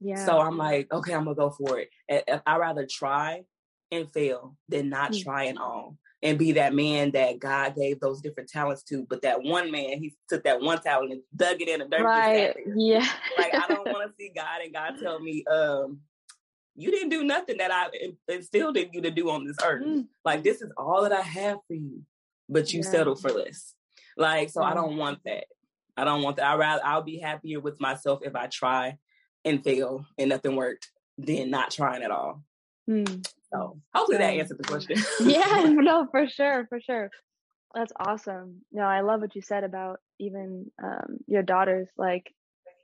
Yeah. 0.00 0.24
So 0.24 0.40
I'm 0.40 0.56
like, 0.56 0.92
okay, 0.92 1.12
I'm 1.12 1.24
gonna 1.24 1.34
go 1.34 1.50
for 1.50 1.80
it. 1.80 1.90
I 2.46 2.56
rather 2.56 2.86
try 2.88 3.42
and 3.90 4.10
fail 4.12 4.56
than 4.68 4.88
not 4.88 5.12
mm. 5.12 5.22
try 5.24 5.46
at 5.46 5.58
all 5.58 5.98
and 6.26 6.40
be 6.40 6.50
that 6.52 6.74
man 6.74 7.12
that 7.12 7.38
God 7.38 7.76
gave 7.76 8.00
those 8.00 8.20
different 8.20 8.48
talents 8.48 8.82
to. 8.84 9.06
But 9.08 9.22
that 9.22 9.44
one 9.44 9.70
man, 9.70 10.00
he 10.00 10.16
took 10.28 10.42
that 10.42 10.60
one 10.60 10.80
talent 10.80 11.12
and 11.12 11.22
dug 11.34 11.62
it 11.62 11.68
in 11.68 11.80
a 11.80 11.88
dirt. 11.88 12.02
Right. 12.02 12.52
Yeah. 12.74 13.06
like 13.38 13.54
I 13.54 13.64
don't 13.68 13.86
want 13.92 14.10
to 14.10 14.14
see 14.18 14.32
God 14.34 14.60
and 14.64 14.74
God 14.74 14.94
tell 15.00 15.20
me, 15.20 15.44
um, 15.46 16.00
you 16.74 16.90
didn't 16.90 17.10
do 17.10 17.22
nothing 17.22 17.58
that 17.58 17.70
I 17.70 17.86
instilled 18.28 18.76
in 18.76 18.92
you 18.92 19.02
to 19.02 19.10
do 19.12 19.30
on 19.30 19.46
this 19.46 19.56
earth. 19.64 19.86
Mm. 19.86 20.08
Like 20.24 20.42
this 20.42 20.62
is 20.62 20.72
all 20.76 21.02
that 21.02 21.12
I 21.12 21.22
have 21.22 21.58
for 21.68 21.74
you, 21.74 22.02
but 22.48 22.72
you 22.72 22.80
yeah. 22.80 22.90
settle 22.90 23.14
for 23.14 23.30
less. 23.30 23.74
Like 24.16 24.50
so, 24.50 24.62
mm. 24.62 24.64
I 24.64 24.74
don't 24.74 24.96
want 24.96 25.20
that. 25.26 25.44
I 25.96 26.04
don't 26.04 26.22
want 26.22 26.36
that. 26.38 26.46
I 26.46 26.56
rather 26.56 26.84
I'll 26.84 27.02
be 27.02 27.18
happier 27.18 27.60
with 27.60 27.80
myself 27.80 28.18
if 28.22 28.34
I 28.34 28.48
try 28.48 28.98
and 29.44 29.62
fail 29.62 30.04
and 30.18 30.28
nothing 30.28 30.56
worked 30.56 30.90
than 31.18 31.50
not 31.50 31.70
trying 31.70 32.02
at 32.02 32.10
all. 32.10 32.42
Mm. 32.90 33.24
So 33.56 33.80
hopefully 33.94 34.18
that 34.18 34.34
answered 34.34 34.58
the 34.58 34.64
question. 34.64 34.96
yeah, 35.20 35.64
no, 35.68 36.06
for 36.10 36.28
sure, 36.28 36.66
for 36.68 36.80
sure. 36.80 37.10
That's 37.74 37.92
awesome. 37.98 38.62
No, 38.72 38.82
I 38.82 39.00
love 39.00 39.20
what 39.20 39.34
you 39.34 39.42
said 39.42 39.64
about 39.64 40.00
even 40.18 40.70
um, 40.82 41.18
your 41.26 41.42
daughters. 41.42 41.88
Like, 41.96 42.32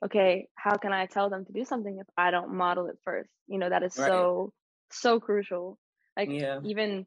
okay, 0.05 0.49
how 0.55 0.76
can 0.76 0.93
I 0.93 1.07
tell 1.07 1.31
them 1.31 1.45
to 1.47 1.52
do 1.52 1.64
something 1.64 1.99
if 1.99 2.07
I 2.17 2.31
don't 2.31 2.55
model 2.55 2.87
it 2.87 2.99
first? 3.05 3.31
You 3.47 3.59
know, 3.59 3.71
that 3.71 3.83
is 3.83 3.97
right. 3.97 4.09
so 4.09 4.52
so 4.91 5.21
crucial. 5.21 5.79
Like, 6.17 6.29
yeah. 6.31 6.59
even 6.64 7.07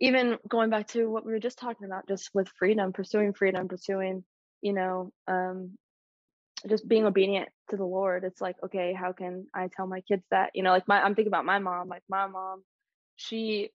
even 0.00 0.38
going 0.48 0.70
back 0.70 0.88
to 0.88 1.06
what 1.06 1.24
we 1.24 1.32
were 1.32 1.40
just 1.40 1.58
talking 1.58 1.86
about, 1.86 2.06
just 2.06 2.30
with 2.34 2.48
freedom, 2.58 2.92
pursuing 2.92 3.32
freedom, 3.32 3.68
pursuing, 3.68 4.24
you 4.60 4.72
know, 4.72 5.12
um, 5.26 5.76
just 6.68 6.86
being 6.86 7.04
obedient 7.04 7.48
to 7.70 7.76
the 7.76 7.84
Lord. 7.84 8.24
It's 8.24 8.40
like, 8.40 8.56
okay, 8.64 8.92
how 8.92 9.12
can 9.12 9.46
I 9.54 9.68
tell 9.74 9.86
my 9.86 10.00
kids 10.02 10.24
that? 10.30 10.50
You 10.54 10.62
know, 10.62 10.70
like 10.70 10.88
my 10.88 11.00
I'm 11.00 11.14
thinking 11.14 11.32
about 11.32 11.44
my 11.44 11.58
mom. 11.58 11.88
Like 11.88 12.02
my 12.08 12.26
mom, 12.26 12.62
she 13.16 13.70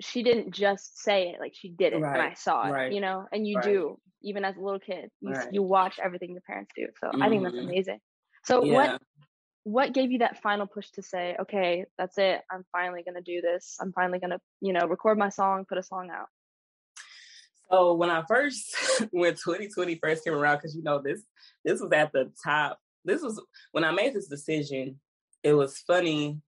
she 0.00 0.22
didn't 0.22 0.50
just 0.52 0.98
say 0.98 1.30
it, 1.30 1.40
like 1.40 1.54
she 1.54 1.70
did 1.70 1.92
it, 1.92 2.00
right. 2.00 2.12
and 2.12 2.22
I 2.22 2.34
saw 2.34 2.66
it. 2.66 2.70
Right. 2.70 2.92
You 2.92 3.00
know, 3.00 3.26
and 3.32 3.46
you 3.46 3.56
right. 3.56 3.64
do 3.64 3.98
even 4.22 4.44
as 4.44 4.56
a 4.56 4.60
little 4.60 4.80
kid. 4.80 5.10
You 5.20 5.34
you 5.52 5.62
watch 5.62 5.98
everything 6.02 6.32
your 6.32 6.42
parents 6.42 6.72
do. 6.76 6.86
So 7.00 7.08
mm-hmm. 7.08 7.22
I 7.22 7.28
think 7.28 7.42
that's 7.42 7.54
mm-hmm. 7.54 7.68
amazing. 7.68 8.00
So 8.44 8.64
yeah. 8.64 8.74
what 8.74 9.02
what 9.64 9.92
gave 9.92 10.12
you 10.12 10.18
that 10.18 10.42
final 10.42 10.66
push 10.66 10.90
to 10.92 11.02
say, 11.02 11.36
okay, 11.40 11.86
that's 11.98 12.18
it. 12.18 12.40
I'm 12.50 12.64
finally 12.72 13.02
gonna 13.04 13.22
do 13.22 13.40
this. 13.40 13.76
I'm 13.80 13.92
finally 13.92 14.18
gonna, 14.18 14.40
you 14.60 14.72
know, 14.72 14.86
record 14.86 15.18
my 15.18 15.28
song, 15.28 15.64
put 15.68 15.78
a 15.78 15.82
song 15.82 16.10
out. 16.10 16.28
So 17.70 17.94
when 17.94 18.10
I 18.10 18.22
first 18.28 18.76
when 19.10 19.32
2020 19.32 19.98
first 20.02 20.24
came 20.24 20.34
around, 20.34 20.58
because 20.58 20.76
you 20.76 20.82
know 20.82 21.00
this 21.00 21.22
this 21.64 21.80
was 21.80 21.92
at 21.92 22.12
the 22.12 22.32
top. 22.44 22.78
This 23.04 23.22
was 23.22 23.40
when 23.72 23.84
I 23.84 23.92
made 23.92 24.14
this 24.14 24.28
decision. 24.28 25.00
It 25.42 25.52
was 25.52 25.78
funny 25.78 26.40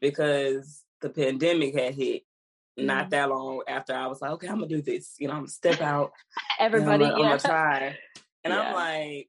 because 0.00 0.82
the 1.00 1.10
pandemic 1.10 1.74
had 1.74 1.94
hit 1.94 2.22
mm-hmm. 2.78 2.86
not 2.86 3.10
that 3.10 3.28
long 3.30 3.62
after 3.66 3.94
I 3.94 4.06
was 4.06 4.20
like, 4.20 4.32
okay, 4.32 4.48
I'm 4.48 4.56
gonna 4.56 4.68
do 4.68 4.82
this. 4.82 5.14
You 5.18 5.28
know, 5.28 5.34
I'm 5.34 5.40
gonna 5.40 5.48
step 5.52 5.80
out. 5.80 6.12
Everybody, 6.58 7.04
I'm, 7.04 7.10
yeah. 7.10 7.16
I'm 7.16 7.22
gonna 7.22 7.38
try. 7.38 7.98
And 8.44 8.54
yeah. 8.54 8.60
I'm 8.60 8.74
like, 8.74 9.28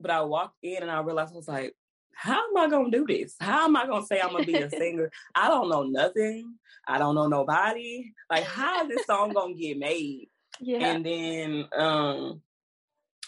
but 0.00 0.10
I 0.10 0.22
walked 0.22 0.56
in 0.62 0.82
and 0.82 0.90
I 0.90 1.00
realized 1.00 1.34
I 1.34 1.36
was 1.36 1.48
like, 1.48 1.74
how 2.14 2.48
am 2.48 2.56
I 2.56 2.68
gonna 2.68 2.90
do 2.90 3.06
this? 3.06 3.34
How 3.40 3.64
am 3.64 3.76
I 3.76 3.86
gonna 3.86 4.04
say 4.04 4.20
I'm 4.20 4.32
gonna 4.32 4.44
be 4.44 4.54
a 4.54 4.70
singer? 4.70 5.10
I 5.34 5.48
don't 5.48 5.68
know 5.68 5.84
nothing. 5.84 6.54
I 6.86 6.98
don't 6.98 7.14
know 7.14 7.28
nobody. 7.28 8.12
Like, 8.28 8.44
how 8.44 8.82
is 8.82 8.88
this 8.88 9.06
song 9.06 9.32
gonna 9.32 9.54
get 9.54 9.78
made? 9.78 10.28
Yeah. 10.60 10.86
And 10.86 11.04
then 11.06 11.68
um 11.76 12.42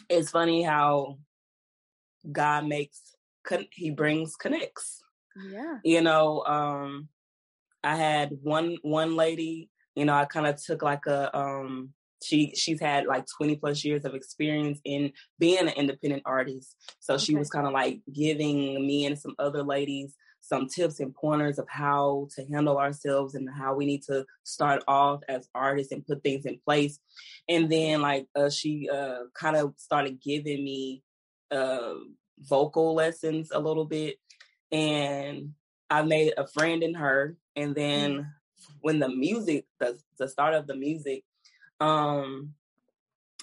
it's 0.09 0.31
funny 0.31 0.63
how 0.63 1.19
God 2.31 2.67
makes 2.67 3.01
he 3.73 3.91
brings 3.91 4.37
connects. 4.37 5.03
Yeah. 5.51 5.79
You 5.85 6.03
know, 6.03 6.45
um 6.45 7.09
I 7.85 7.97
had 7.97 8.31
one 8.43 8.77
one 8.83 9.17
lady, 9.17 9.71
you 9.95 10.05
know, 10.05 10.15
I 10.15 10.25
kind 10.25 10.47
of 10.47 10.63
took 10.63 10.83
like 10.83 11.07
a 11.07 11.37
um 11.37 11.91
she 12.23 12.55
she's 12.55 12.81
had 12.81 13.07
like 13.07 13.25
20 13.37 13.57
plus 13.57 13.85
years 13.85 14.05
of 14.05 14.15
experience 14.15 14.79
in 14.85 15.13
being 15.39 15.59
an 15.59 15.75
independent 15.75 16.23
artist. 16.25 16.77
So 17.01 17.15
okay. 17.15 17.25
she 17.25 17.35
was 17.35 17.51
kind 17.51 17.67
of 17.67 17.73
like 17.73 18.01
giving 18.13 18.87
me 18.87 19.07
and 19.07 19.19
some 19.19 19.35
other 19.39 19.63
ladies 19.63 20.15
some 20.43 20.67
tips 20.67 21.01
and 21.01 21.15
pointers 21.15 21.59
of 21.59 21.69
how 21.69 22.27
to 22.35 22.45
handle 22.47 22.77
ourselves 22.77 23.35
and 23.35 23.49
how 23.49 23.75
we 23.75 23.87
need 23.87 24.03
to 24.03 24.27
start 24.43 24.83
off 24.89 25.21
as 25.29 25.49
artists 25.55 25.93
and 25.93 26.05
put 26.05 26.23
things 26.23 26.45
in 26.45 26.59
place. 26.65 26.99
And 27.49 27.71
then 27.71 28.03
like 28.03 28.27
uh, 28.35 28.51
she 28.51 28.89
uh, 28.93 29.21
kind 29.35 29.57
of 29.57 29.75
started 29.77 30.21
giving 30.21 30.65
me 30.65 31.03
uh, 31.53 31.95
vocal 32.41 32.95
lessons 32.95 33.51
a 33.53 33.61
little 33.61 33.85
bit. 33.85 34.17
And 34.73 35.53
I 35.93 36.03
made 36.03 36.33
a 36.39 36.47
friend 36.47 36.83
in 36.83 36.95
her. 36.95 37.37
And 37.55 37.75
then 37.75 38.13
mm. 38.13 38.27
when 38.81 38.99
the 38.99 39.11
music, 39.11 39.67
the, 39.79 39.99
the 40.19 40.27
start 40.27 40.55
of 40.55 40.67
the 40.67 40.75
music, 40.75 41.23
um, 41.81 42.55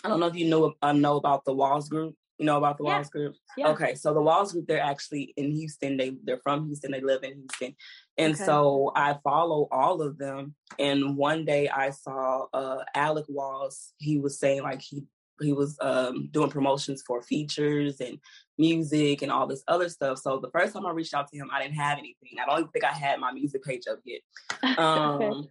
I 0.04 0.08
don't 0.08 0.20
know 0.20 0.28
if 0.28 0.36
you 0.36 0.50
know 0.50 0.74
uh, 0.82 0.94
know 0.94 1.18
about 1.18 1.46
the 1.46 1.54
Walls 1.54 1.90
Group. 1.90 2.16
You 2.40 2.46
know 2.46 2.58
about 2.58 2.78
the 2.78 2.86
yeah. 2.86 2.96
Walls 2.96 3.10
Group? 3.10 3.36
Yeah. 3.58 3.68
Okay, 3.70 3.96
so 3.96 4.14
the 4.14 4.22
Walls 4.22 4.54
Group, 4.54 4.66
they're 4.66 4.82
actually 4.82 5.34
in 5.36 5.52
Houston. 5.52 5.98
They 5.98 6.16
they're 6.24 6.40
from 6.40 6.68
Houston. 6.68 6.92
They 6.92 7.02
live 7.02 7.24
in 7.24 7.36
Houston, 7.36 7.76
and 8.18 8.34
okay. 8.34 8.44
so 8.46 8.94
I 8.96 9.18
follow 9.24 9.68
all 9.72 10.02
of 10.02 10.18
them. 10.18 10.56
And 10.80 11.18
one 11.18 11.44
day 11.44 11.68
I 11.68 11.90
saw 11.90 12.46
uh, 12.54 12.78
Alec 12.96 13.26
Walls. 13.28 13.94
He 13.98 14.20
was 14.20 14.40
saying 14.40 14.64
like 14.64 14.82
he 14.82 15.04
he 15.42 15.54
was 15.54 15.78
um, 15.82 16.30
doing 16.32 16.50
promotions 16.50 17.04
for 17.06 17.22
features 17.22 18.00
and 18.00 18.18
music 18.58 19.22
and 19.22 19.32
all 19.32 19.48
this 19.48 19.64
other 19.68 19.90
stuff. 19.90 20.20
So 20.20 20.40
the 20.40 20.52
first 20.52 20.74
time 20.74 20.86
I 20.86 20.92
reached 20.92 21.14
out 21.14 21.28
to 21.30 21.38
him, 21.38 21.50
I 21.52 21.62
didn't 21.62 21.76
have 21.76 21.98
anything. 21.98 22.38
I 22.42 22.46
don't 22.46 22.60
even 22.60 22.72
think 22.72 22.86
I 22.86 22.92
had 22.92 23.20
my 23.20 23.32
music 23.32 23.64
page 23.64 23.84
up 23.90 24.00
yet. 24.06 24.22
Um, 24.78 25.22
okay. 25.22 25.50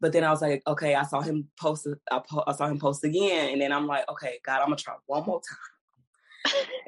But 0.00 0.12
then 0.12 0.22
I 0.22 0.30
was 0.30 0.42
like, 0.42 0.62
okay, 0.66 0.94
I 0.94 1.02
saw 1.02 1.20
him 1.20 1.48
post. 1.58 1.88
I, 2.10 2.20
po- 2.20 2.44
I 2.46 2.52
saw 2.52 2.68
him 2.68 2.78
post 2.78 3.02
again, 3.02 3.50
and 3.52 3.60
then 3.60 3.72
I'm 3.72 3.88
like, 3.88 4.08
okay, 4.08 4.38
God, 4.44 4.60
I'm 4.60 4.66
gonna 4.66 4.76
try 4.76 4.94
one 5.06 5.24
more 5.24 5.40
time 5.40 5.58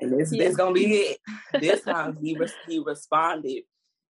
and 0.00 0.18
this 0.18 0.32
yeah. 0.32 0.44
this 0.44 0.56
gonna 0.56 0.72
be 0.72 0.84
it. 0.94 1.18
This 1.60 1.82
time 1.82 2.18
he 2.20 2.36
re- 2.36 2.48
he 2.66 2.78
responded, 2.78 3.62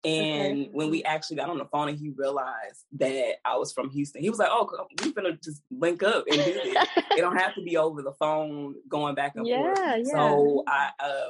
and 0.03 0.61
okay. 0.61 0.69
when 0.71 0.89
we 0.89 1.03
actually 1.03 1.37
got 1.37 1.49
on 1.49 1.57
the 1.57 1.65
phone 1.65 1.89
and 1.89 1.97
he 1.97 2.09
realized 2.15 2.85
that 2.93 3.35
I 3.43 3.57
was 3.57 3.73
from 3.73 3.89
Houston, 3.89 4.21
he 4.21 4.29
was 4.29 4.39
like, 4.39 4.49
"Oh, 4.51 4.69
we're 5.03 5.11
gonna 5.11 5.37
just 5.43 5.61
link 5.71 6.03
up 6.03 6.25
and 6.29 6.37
do 6.37 6.53
this. 6.53 6.87
it 7.11 7.17
don't 7.17 7.37
have 7.37 7.55
to 7.55 7.61
be 7.61 7.77
over 7.77 8.01
the 8.01 8.13
phone, 8.13 8.75
going 8.87 9.15
back 9.15 9.35
and 9.35 9.47
yeah, 9.47 9.73
forth." 9.73 9.79
Yeah. 9.79 10.13
So 10.13 10.63
I 10.67 10.91
uh, 10.99 11.29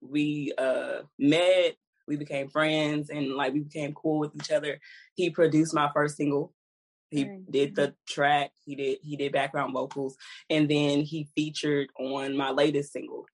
we 0.00 0.52
uh, 0.58 1.02
met. 1.18 1.76
We 2.06 2.16
became 2.16 2.48
friends 2.48 3.10
and 3.10 3.34
like 3.34 3.52
we 3.52 3.60
became 3.60 3.92
cool 3.92 4.18
with 4.18 4.34
each 4.34 4.50
other. 4.50 4.80
He 5.14 5.28
produced 5.28 5.74
my 5.74 5.90
first 5.92 6.16
single. 6.16 6.54
He 7.10 7.24
did 7.50 7.74
the 7.74 7.94
track. 8.06 8.50
He 8.64 8.74
did 8.74 8.98
he 9.02 9.16
did 9.16 9.32
background 9.32 9.72
vocals, 9.74 10.16
and 10.50 10.68
then 10.68 11.02
he 11.02 11.28
featured 11.34 11.88
on 11.98 12.36
my 12.36 12.50
latest 12.50 12.92
single. 12.92 13.26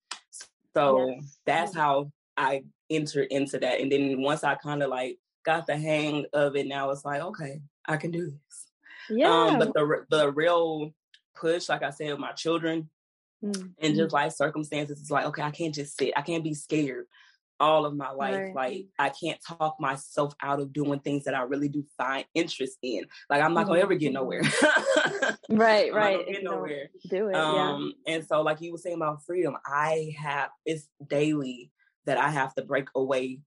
So 0.74 1.08
yes. 1.08 1.38
that's 1.46 1.74
how 1.74 2.10
I 2.36 2.64
entered 2.90 3.28
into 3.30 3.58
that. 3.58 3.80
And 3.80 3.90
then 3.90 4.20
once 4.20 4.44
I 4.44 4.54
kind 4.54 4.82
of 4.82 4.90
like 4.90 5.18
got 5.44 5.66
the 5.66 5.76
hang 5.76 6.26
of 6.32 6.56
it, 6.56 6.66
now 6.66 6.90
it's 6.90 7.04
like, 7.04 7.20
okay, 7.20 7.60
I 7.86 7.96
can 7.96 8.10
do 8.10 8.26
this. 8.26 8.66
Um, 9.10 9.18
yeah. 9.18 9.28
Um, 9.30 9.58
but 9.58 9.74
the 9.74 10.04
the 10.10 10.32
real 10.32 10.92
push, 11.34 11.68
like 11.68 11.82
I 11.82 11.90
said, 11.90 12.10
with 12.10 12.20
my 12.20 12.32
children 12.32 12.88
mm-hmm. 13.44 13.66
and 13.78 13.96
just 13.96 14.12
life 14.12 14.32
circumstances, 14.32 15.00
it's 15.00 15.10
like, 15.10 15.26
okay, 15.26 15.42
I 15.42 15.50
can't 15.50 15.74
just 15.74 15.96
sit. 15.96 16.12
I 16.16 16.22
can't 16.22 16.44
be 16.44 16.54
scared 16.54 17.06
all 17.60 17.86
of 17.86 17.94
my 17.94 18.10
life. 18.10 18.34
Right. 18.34 18.54
Like 18.54 18.86
I 18.98 19.10
can't 19.10 19.38
talk 19.46 19.76
myself 19.78 20.34
out 20.42 20.60
of 20.60 20.72
doing 20.72 21.00
things 21.00 21.24
that 21.24 21.34
I 21.34 21.42
really 21.42 21.68
do 21.68 21.84
find 21.96 22.24
interest 22.34 22.78
in. 22.82 23.04
Like 23.30 23.42
I'm 23.42 23.54
not 23.54 23.66
gonna 23.66 23.80
ever 23.80 23.94
get 23.94 24.12
nowhere. 24.12 24.42
right, 25.48 25.92
right. 25.94 26.26
Get 26.26 26.44
nowhere. 26.44 26.90
Do 27.08 27.28
it. 27.28 27.34
Um, 27.34 27.94
yeah. 28.06 28.14
and 28.14 28.26
so 28.26 28.42
like 28.42 28.60
you 28.60 28.72
were 28.72 28.78
saying 28.78 28.96
about 28.96 29.24
freedom, 29.24 29.56
I 29.66 30.14
have 30.18 30.50
it's 30.66 30.88
daily 31.08 31.70
that 32.06 32.18
I 32.18 32.30
have 32.30 32.54
to 32.54 32.62
break 32.62 32.88
away 32.94 33.40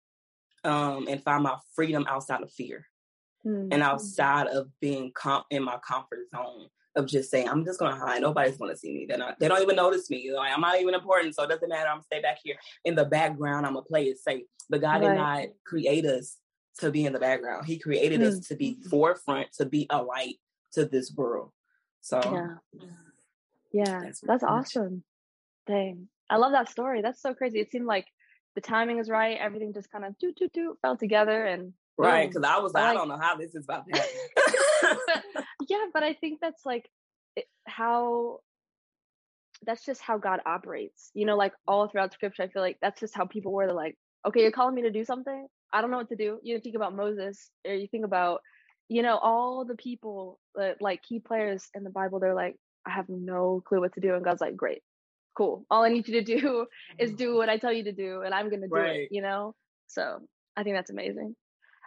um 0.63 1.07
and 1.07 1.23
find 1.23 1.43
my 1.43 1.55
freedom 1.75 2.05
outside 2.09 2.41
of 2.41 2.51
fear. 2.51 2.85
Mm-hmm. 3.45 3.71
And 3.71 3.83
outside 3.83 4.47
of 4.47 4.67
being 4.81 5.11
com- 5.13 5.43
in 5.51 5.63
my 5.63 5.77
comfort 5.87 6.27
zone 6.35 6.67
of 6.95 7.05
just 7.05 7.29
saying, 7.29 7.47
I'm 7.47 7.63
just 7.63 7.79
gonna 7.79 7.95
hide. 7.95 8.21
Nobody's 8.21 8.57
gonna 8.57 8.75
see 8.75 8.91
me. 8.93 9.05
They're 9.07 9.19
not, 9.19 9.39
they 9.39 9.47
don't 9.47 9.61
even 9.61 9.75
notice 9.75 10.09
me. 10.09 10.33
Like, 10.33 10.51
I'm 10.51 10.59
not 10.59 10.81
even 10.81 10.95
important, 10.95 11.35
so 11.35 11.43
it 11.43 11.49
doesn't 11.49 11.69
matter. 11.69 11.87
I'm 11.87 11.97
gonna 11.97 12.03
stay 12.11 12.21
back 12.21 12.39
here 12.43 12.55
in 12.83 12.95
the 12.95 13.05
background. 13.05 13.65
I'm 13.65 13.73
gonna 13.73 13.85
play 13.85 14.05
it 14.05 14.17
safe. 14.17 14.43
But 14.69 14.81
God 14.81 15.01
right. 15.01 15.09
did 15.09 15.15
not 15.15 15.45
create 15.65 16.05
us 16.05 16.37
to 16.79 16.91
be 16.91 17.05
in 17.05 17.13
the 17.13 17.19
background. 17.19 17.65
He 17.65 17.77
created 17.79 18.21
mm-hmm. 18.21 18.39
us 18.39 18.47
to 18.47 18.55
be 18.55 18.79
forefront, 18.89 19.53
to 19.53 19.65
be 19.65 19.85
a 19.89 20.01
light 20.01 20.37
to 20.73 20.85
this 20.85 21.13
world. 21.15 21.51
So 22.01 22.19
yeah, 22.73 22.81
yeah, 23.71 24.01
that's, 24.03 24.21
that's 24.21 24.43
awesome. 24.43 25.03
Dang, 25.67 26.09
I 26.29 26.37
love 26.37 26.51
that 26.51 26.69
story. 26.69 27.01
That's 27.01 27.21
so 27.21 27.33
crazy. 27.33 27.59
It 27.59 27.71
seemed 27.71 27.85
like 27.85 28.07
the 28.57 28.61
timing 28.61 28.97
is 28.97 29.07
right. 29.07 29.37
Everything 29.39 29.71
just 29.71 29.91
kind 29.91 30.03
of 30.03 30.17
do 30.17 30.33
do 30.35 30.49
do 30.51 30.75
fell 30.81 30.97
together 30.97 31.45
and 31.45 31.73
right. 31.95 32.27
Because 32.27 32.43
I 32.43 32.57
was 32.57 32.73
like, 32.73 32.85
I 32.85 32.93
don't 32.95 33.07
know 33.07 33.19
how 33.21 33.35
this 33.35 33.53
is 33.53 33.65
about 33.65 33.85
to 33.87 33.95
happen. 33.95 35.43
yeah, 35.69 35.85
but 35.93 36.01
I 36.01 36.13
think 36.13 36.39
that's 36.41 36.65
like 36.65 36.89
how 37.67 38.39
that's 39.63 39.85
just 39.85 40.01
how 40.01 40.17
God 40.17 40.39
operates. 40.43 41.11
You 41.13 41.27
know, 41.27 41.37
like 41.37 41.53
all 41.67 41.87
throughout 41.87 42.13
scripture, 42.13 42.41
I 42.41 42.47
feel 42.47 42.63
like 42.63 42.79
that's 42.81 42.99
just 42.99 43.15
how 43.15 43.25
people 43.25 43.51
were. 43.51 43.67
They're 43.67 43.75
like, 43.75 43.95
okay, 44.25 44.41
you're 44.41 44.51
calling 44.51 44.73
me 44.73 44.81
to 44.81 44.91
do 44.91 45.05
something. 45.05 45.45
I 45.71 45.81
don't 45.81 45.91
know 45.91 45.97
what 45.97 46.09
to 46.09 46.15
do. 46.15 46.39
You 46.41 46.59
think 46.59 46.75
about 46.75 46.95
Moses, 46.95 47.51
or 47.63 47.75
you 47.75 47.87
think 47.87 48.05
about, 48.05 48.41
you 48.89 49.03
know, 49.03 49.19
all 49.19 49.65
the 49.65 49.75
people 49.75 50.39
that 50.55 50.81
like 50.81 51.03
key 51.03 51.19
players 51.19 51.69
in 51.75 51.83
the 51.83 51.91
Bible. 51.91 52.19
They're 52.19 52.33
like, 52.33 52.55
I 52.87 52.89
have 52.89 53.07
no 53.07 53.61
clue 53.63 53.81
what 53.81 53.93
to 53.93 54.01
do, 54.01 54.15
and 54.15 54.25
God's 54.25 54.41
like, 54.41 54.55
great, 54.55 54.81
cool. 55.37 55.65
All 55.69 55.83
I 55.83 55.89
need 55.89 56.07
you 56.07 56.21
to 56.21 56.39
do 56.39 56.65
is 56.99 57.13
do 57.13 57.35
what 57.35 57.49
I 57.49 57.57
tell 57.57 57.71
you 57.71 57.83
to 57.85 57.91
do, 57.91 58.21
and 58.21 58.33
I'm 58.33 58.49
gonna 58.49 58.67
do 58.67 58.75
right. 58.75 59.01
it. 59.01 59.09
You 59.11 59.21
know, 59.21 59.55
so 59.87 60.19
I 60.55 60.63
think 60.63 60.75
that's 60.75 60.89
amazing. 60.89 61.35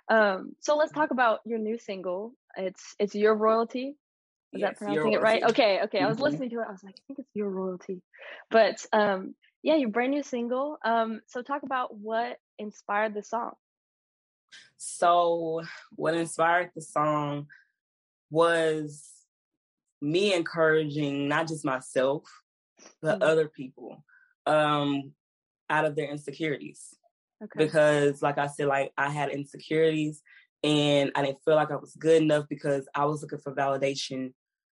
Um, 0.09 0.53
so 0.61 0.77
let's 0.77 0.93
talk 0.93 1.11
about 1.11 1.41
your 1.45 1.59
new 1.59 1.79
single. 1.79 2.35
It's 2.57 2.95
it's 2.99 3.15
your 3.15 3.35
royalty. 3.35 3.97
Is 4.53 4.61
yes, 4.61 4.71
that 4.71 4.79
pronouncing 4.79 5.13
it 5.13 5.21
right? 5.21 5.43
Okay, 5.43 5.81
okay. 5.85 5.99
Mm-hmm. 5.99 6.07
I 6.07 6.09
was 6.09 6.17
mm-hmm. 6.17 6.25
listening 6.25 6.51
to 6.51 6.57
it. 6.57 6.67
I 6.69 6.73
was 6.73 6.83
like, 6.83 6.95
I 6.99 7.03
think 7.07 7.19
it's 7.21 7.35
your 7.35 7.51
royalty. 7.51 8.03
But 8.51 8.85
um, 8.93 9.35
yeah, 9.63 9.77
your 9.77 9.91
brand 9.91 10.11
new 10.11 10.23
single. 10.23 10.79
Um, 10.85 11.21
so 11.29 11.43
talk 11.43 11.63
about 11.63 11.97
what 11.97 12.39
inspired 12.59 13.15
the 13.15 13.23
song. 13.23 13.53
So 14.77 15.63
what 15.95 16.15
inspired 16.15 16.71
the 16.75 16.83
song 16.83 17.47
was 18.31 19.09
me 20.01 20.35
encouraging 20.35 21.29
not 21.29 21.47
just 21.47 21.65
myself, 21.65 22.25
but 23.03 23.21
mm-hmm. 23.21 23.23
other 23.23 23.49
people 23.49 24.05
um, 24.47 25.13
out 25.69 25.85
of 25.85 25.97
their 25.97 26.11
insecurities. 26.11 26.95
Okay. 27.43 27.65
Because, 27.65 28.23
like 28.23 28.39
I 28.39 28.47
said, 28.49 28.67
like 28.67 28.93
I 28.99 29.09
had 29.11 29.31
insecurities 29.31 30.23
and 30.63 31.11
I 31.15 31.25
didn't 31.25 31.43
feel 31.45 31.55
like 31.55 31.71
I 31.71 31.77
was 31.77 31.95
good 31.97 32.23
enough 32.23 32.47
because 32.49 32.87
I 32.95 33.07
was 33.07 33.23
looking 33.23 33.39
for 33.39 33.55
validation 33.55 34.33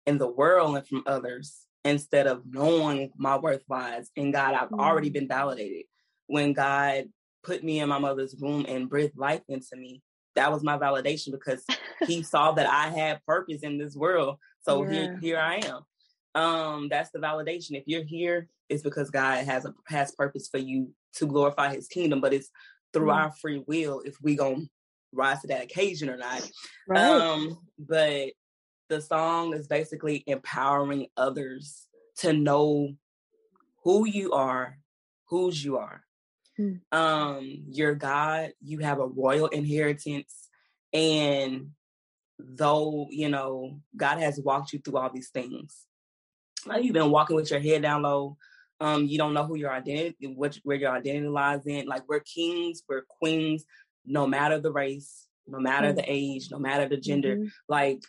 in 0.05 0.17
the 0.17 0.27
world 0.27 0.75
and 0.75 0.87
from 0.87 1.03
others 1.07 1.65
instead 1.83 2.27
of 2.27 2.43
knowing 2.45 3.11
my 3.17 3.37
worth 3.37 3.63
lies 3.67 4.11
in 4.15 4.31
God. 4.31 4.53
I've 4.53 4.69
mm. 4.69 4.79
already 4.79 5.09
been 5.09 5.27
validated. 5.27 5.85
When 6.27 6.53
God 6.53 7.05
put 7.43 7.63
me 7.63 7.79
in 7.79 7.89
my 7.89 7.97
mother's 7.97 8.35
womb 8.39 8.65
and 8.67 8.89
breathed 8.89 9.17
life 9.17 9.41
into 9.49 9.75
me, 9.75 10.03
that 10.35 10.51
was 10.51 10.63
my 10.63 10.77
validation 10.77 11.31
because 11.31 11.65
He 12.07 12.23
saw 12.23 12.51
that 12.53 12.69
I 12.69 12.89
had 12.89 13.23
purpose 13.25 13.61
in 13.61 13.77
this 13.77 13.95
world. 13.95 14.37
So 14.61 14.83
yeah. 14.83 14.91
here, 14.91 15.17
here 15.21 15.39
I 15.39 15.55
am. 15.57 15.81
Um, 16.33 16.87
that's 16.89 17.11
the 17.11 17.19
validation. 17.19 17.71
If 17.71 17.83
you're 17.87 18.03
here, 18.03 18.47
it's 18.69 18.83
because 18.83 19.09
God 19.09 19.45
has 19.45 19.65
a 19.65 19.73
has 19.87 20.13
purpose 20.13 20.47
for 20.47 20.57
you 20.57 20.91
to 21.15 21.27
glorify 21.27 21.73
his 21.73 21.87
kingdom, 21.87 22.21
but 22.21 22.33
it's 22.33 22.49
through 22.93 23.07
mm. 23.07 23.15
our 23.15 23.31
free 23.33 23.63
will 23.67 24.01
if 24.05 24.15
we 24.21 24.35
gonna 24.35 24.65
rise 25.11 25.41
to 25.41 25.47
that 25.47 25.63
occasion 25.63 26.09
or 26.09 26.17
not. 26.17 26.49
Right. 26.87 27.01
Um, 27.01 27.57
but 27.77 28.29
the 28.89 29.01
song 29.01 29.53
is 29.53 29.67
basically 29.67 30.23
empowering 30.27 31.07
others 31.17 31.87
to 32.17 32.33
know 32.33 32.93
who 33.83 34.05
you 34.05 34.31
are, 34.31 34.77
whose 35.27 35.63
you 35.63 35.77
are. 35.77 36.03
Mm. 36.59 36.81
Um, 36.91 37.63
you're 37.69 37.95
God, 37.95 38.51
you 38.61 38.79
have 38.79 38.99
a 38.99 39.07
royal 39.07 39.47
inheritance, 39.47 40.49
and 40.93 41.71
though 42.39 43.07
you 43.09 43.29
know 43.29 43.79
God 43.95 44.19
has 44.19 44.39
walked 44.39 44.73
you 44.73 44.79
through 44.79 44.97
all 44.97 45.09
these 45.09 45.29
things, 45.29 45.87
you've 46.81 46.93
been 46.93 47.11
walking 47.11 47.35
with 47.35 47.51
your 47.51 47.59
head 47.59 47.81
down 47.81 48.03
low, 48.03 48.37
um, 48.79 49.05
you 49.05 49.17
don't 49.17 49.33
know 49.33 49.45
who 49.45 49.55
your 49.55 49.71
identity, 49.71 50.27
what 50.27 50.57
where 50.63 50.77
your 50.77 50.91
identity 50.91 51.27
lies 51.27 51.65
in. 51.67 51.85
Like 51.85 52.07
we're 52.09 52.21
kings, 52.21 52.83
we're 52.89 53.05
queens, 53.19 53.63
no 54.05 54.25
matter 54.25 54.59
the 54.59 54.71
race, 54.71 55.27
no 55.47 55.59
matter 55.59 55.87
mm-hmm. 55.87 55.97
the 55.97 56.05
age, 56.07 56.49
no 56.51 56.57
matter 56.57 56.89
the 56.89 56.97
gender. 56.97 57.35
Mm-hmm. 57.35 57.47
Like 57.69 58.01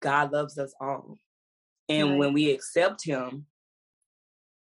God 0.00 0.32
loves 0.32 0.58
us 0.58 0.74
all, 0.80 1.18
and 1.88 2.10
right. 2.10 2.18
when 2.18 2.32
we 2.32 2.50
accept 2.50 3.04
Him, 3.04 3.46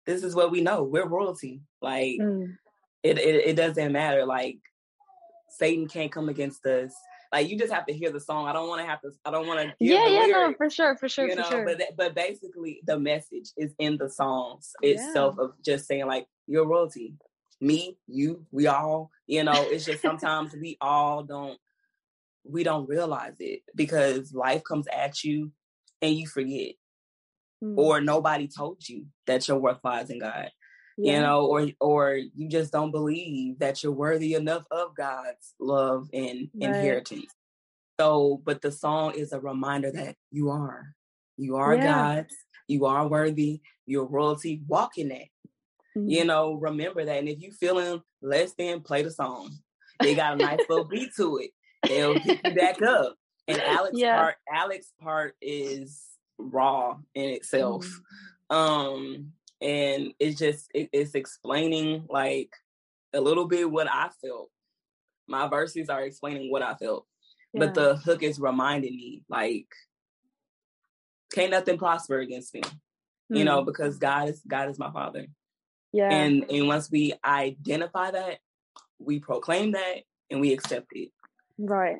this 0.06 0.22
is 0.22 0.34
what 0.34 0.50
we 0.50 0.60
know: 0.60 0.84
we're 0.84 1.06
royalty. 1.06 1.62
Like 1.82 2.18
mm. 2.20 2.54
it, 3.02 3.18
it, 3.18 3.46
it 3.48 3.56
doesn't 3.56 3.92
matter. 3.92 4.24
Like 4.24 4.58
Satan 5.50 5.88
can't 5.88 6.12
come 6.12 6.28
against 6.28 6.64
us. 6.64 6.94
Like 7.32 7.48
you 7.48 7.58
just 7.58 7.72
have 7.72 7.86
to 7.86 7.92
hear 7.92 8.10
the 8.10 8.20
song. 8.20 8.46
I 8.46 8.52
don't 8.52 8.68
want 8.68 8.80
to 8.80 8.86
have 8.86 9.00
to. 9.02 9.10
I 9.24 9.30
don't 9.30 9.46
want 9.46 9.60
to. 9.60 9.74
Yeah, 9.80 10.06
yeah, 10.06 10.20
lyrics, 10.20 10.32
no, 10.32 10.54
for 10.56 10.70
sure, 10.70 10.96
for 10.96 11.08
sure, 11.08 11.28
you 11.28 11.36
for 11.36 11.44
sure. 11.44 11.64
But 11.64 11.82
but 11.96 12.14
basically, 12.14 12.80
the 12.86 12.98
message 12.98 13.50
is 13.56 13.74
in 13.78 13.98
the 13.98 14.08
songs 14.08 14.72
itself 14.80 15.36
yeah. 15.38 15.44
of 15.44 15.52
just 15.64 15.86
saying 15.86 16.06
like 16.06 16.26
your 16.46 16.66
royalty, 16.66 17.14
me, 17.60 17.98
you, 18.06 18.46
we 18.50 18.66
all. 18.66 19.10
You 19.26 19.44
know, 19.44 19.52
it's 19.56 19.84
just 19.84 20.00
sometimes 20.00 20.54
we 20.54 20.78
all 20.80 21.22
don't 21.22 21.58
we 22.44 22.64
don't 22.64 22.88
realize 22.88 23.36
it 23.40 23.60
because 23.74 24.32
life 24.32 24.62
comes 24.64 24.86
at 24.88 25.22
you 25.22 25.52
and 26.00 26.14
you 26.14 26.26
forget. 26.26 26.74
Mm. 27.62 27.76
Or 27.76 28.00
nobody 28.00 28.48
told 28.48 28.88
you 28.88 29.06
that 29.26 29.46
your 29.48 29.58
worth 29.58 29.80
lies 29.84 30.10
in 30.10 30.20
God 30.20 30.50
yeah. 30.98 31.14
you 31.14 31.20
know 31.20 31.46
or 31.46 31.68
or 31.80 32.16
you 32.34 32.48
just 32.48 32.72
don't 32.72 32.90
believe 32.90 33.58
that 33.60 33.82
you're 33.82 33.92
worthy 33.92 34.34
enough 34.34 34.64
of 34.70 34.94
god's 34.96 35.54
love 35.60 36.08
and 36.12 36.48
right. 36.54 36.68
inheritance 36.68 37.32
so 37.98 38.42
but 38.44 38.60
the 38.60 38.72
song 38.72 39.12
is 39.14 39.32
a 39.32 39.40
reminder 39.40 39.90
that 39.92 40.16
you 40.30 40.50
are 40.50 40.94
you 41.36 41.56
are 41.56 41.76
yeah. 41.76 41.84
god's 41.84 42.34
you 42.66 42.84
are 42.84 43.06
worthy 43.06 43.60
you're 43.86 44.06
royalty 44.06 44.60
walk 44.66 44.98
in 44.98 45.08
that 45.08 45.28
mm-hmm. 45.96 46.08
you 46.08 46.24
know 46.24 46.54
remember 46.54 47.04
that 47.04 47.18
and 47.18 47.28
if 47.28 47.40
you 47.40 47.52
feeling 47.52 48.02
less 48.20 48.52
than 48.54 48.80
play 48.80 49.02
the 49.02 49.10
song 49.10 49.50
they 50.00 50.14
got 50.14 50.34
a 50.34 50.36
nice 50.36 50.60
little 50.68 50.84
beat 50.84 51.10
to 51.16 51.38
it 51.38 51.50
they'll 51.86 52.18
pick 52.18 52.40
you 52.44 52.54
back 52.54 52.82
up 52.82 53.14
and 53.46 53.60
alex 53.62 53.92
yeah. 53.96 54.16
part 54.16 54.34
alex 54.52 54.92
part 55.00 55.36
is 55.40 56.02
raw 56.38 56.96
in 57.14 57.30
itself 57.30 57.86
mm-hmm. 58.50 58.56
um 58.56 59.32
and 59.60 60.12
it's 60.18 60.38
just 60.38 60.70
it, 60.74 60.88
it's 60.92 61.14
explaining 61.14 62.06
like 62.08 62.50
a 63.12 63.20
little 63.20 63.46
bit 63.46 63.70
what 63.70 63.88
I 63.90 64.08
felt. 64.24 64.50
My 65.26 65.48
verses 65.48 65.88
are 65.88 66.02
explaining 66.02 66.50
what 66.50 66.62
I 66.62 66.74
felt, 66.74 67.06
yeah. 67.52 67.60
but 67.60 67.74
the 67.74 67.96
hook 67.96 68.22
is 68.22 68.40
reminding 68.40 68.96
me 68.96 69.22
like 69.28 69.66
can't 71.32 71.50
nothing 71.50 71.78
prosper 71.78 72.18
against 72.18 72.54
me, 72.54 72.60
mm-hmm. 72.60 73.36
you 73.36 73.44
know, 73.44 73.60
hmm. 73.60 73.66
because 73.66 73.98
God 73.98 74.28
is 74.28 74.40
God 74.46 74.70
is 74.70 74.78
my 74.78 74.90
Father. 74.90 75.26
Yeah, 75.92 76.10
and 76.10 76.44
and 76.50 76.68
once 76.68 76.90
we 76.90 77.14
identify 77.24 78.10
that, 78.10 78.38
we 78.98 79.18
proclaim 79.18 79.72
that 79.72 80.02
and 80.30 80.40
we 80.40 80.52
accept 80.52 80.88
it. 80.92 81.10
Right, 81.58 81.96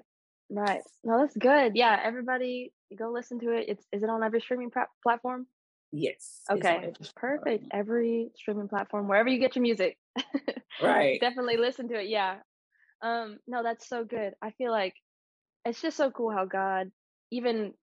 right. 0.51 0.81
No, 1.05 1.21
that's 1.21 1.37
good. 1.37 1.73
Yeah, 1.75 1.99
everybody 2.03 2.73
go 2.97 3.11
listen 3.11 3.41
to 3.41 3.53
it. 3.53 3.67
It's 3.69 3.85
is 3.93 4.03
it 4.03 4.11
on 4.11 4.23
every 4.23 4.41
streaming 4.41 4.71
platform? 5.03 5.47
Yes. 5.93 6.43
Okay. 6.51 6.93
Perfect. 7.17 7.65
Every 7.71 8.31
streaming 8.37 8.69
platform, 8.69 9.09
wherever 9.09 9.29
you 9.29 9.39
get 9.39 9.57
your 9.57 9.63
music. 9.63 9.97
right. 10.83 11.21
Definitely 11.21 11.57
listen 11.57 11.89
to 11.89 12.01
it. 12.01 12.09
Yeah. 12.09 12.37
Um, 13.03 13.39
no, 13.47 13.63
that's 13.63 13.89
so 13.89 14.05
good. 14.05 14.35
I 14.43 14.51
feel 14.53 14.71
like 14.71 14.95
it's 15.65 15.81
just 15.81 15.97
so 15.97 16.11
cool 16.11 16.31
how 16.31 16.45
God, 16.45 16.91
even 17.31 17.75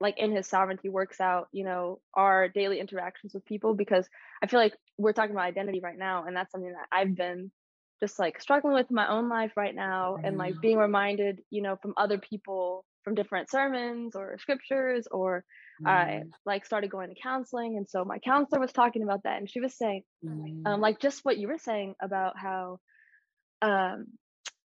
like 0.00 0.18
in 0.18 0.32
his 0.34 0.48
sovereignty, 0.48 0.88
works 0.88 1.20
out, 1.20 1.48
you 1.52 1.64
know, 1.64 2.00
our 2.14 2.48
daily 2.48 2.80
interactions 2.80 3.34
with 3.34 3.44
people 3.44 3.74
because 3.74 4.08
I 4.42 4.46
feel 4.46 4.60
like 4.60 4.74
we're 4.96 5.12
talking 5.12 5.32
about 5.32 5.44
identity 5.44 5.80
right 5.80 5.98
now, 5.98 6.24
and 6.24 6.34
that's 6.34 6.50
something 6.50 6.72
that 6.72 6.88
I've 6.90 7.14
been 7.14 7.50
just 8.00 8.18
like 8.18 8.40
struggling 8.40 8.74
with 8.74 8.90
my 8.90 9.08
own 9.08 9.28
life 9.28 9.52
right 9.56 9.74
now 9.74 10.16
and 10.24 10.38
like 10.38 10.54
being 10.62 10.78
reminded, 10.78 11.40
you 11.50 11.60
know, 11.60 11.76
from 11.76 11.92
other 11.98 12.18
people 12.18 12.84
from 13.02 13.14
different 13.14 13.50
sermons 13.50 14.14
or 14.14 14.36
scriptures 14.38 15.06
or 15.10 15.44
mm. 15.82 15.88
I 15.88 16.22
like 16.44 16.66
started 16.66 16.90
going 16.90 17.08
to 17.08 17.20
counseling 17.20 17.76
and 17.76 17.88
so 17.88 18.04
my 18.04 18.18
counselor 18.18 18.60
was 18.60 18.72
talking 18.72 19.02
about 19.02 19.22
that 19.24 19.38
and 19.38 19.50
she 19.50 19.60
was 19.60 19.76
saying 19.76 20.02
mm. 20.24 20.66
um, 20.66 20.80
like 20.80 21.00
just 21.00 21.24
what 21.24 21.38
you 21.38 21.48
were 21.48 21.58
saying 21.58 21.94
about 22.00 22.34
how 22.36 22.78
um 23.62 24.06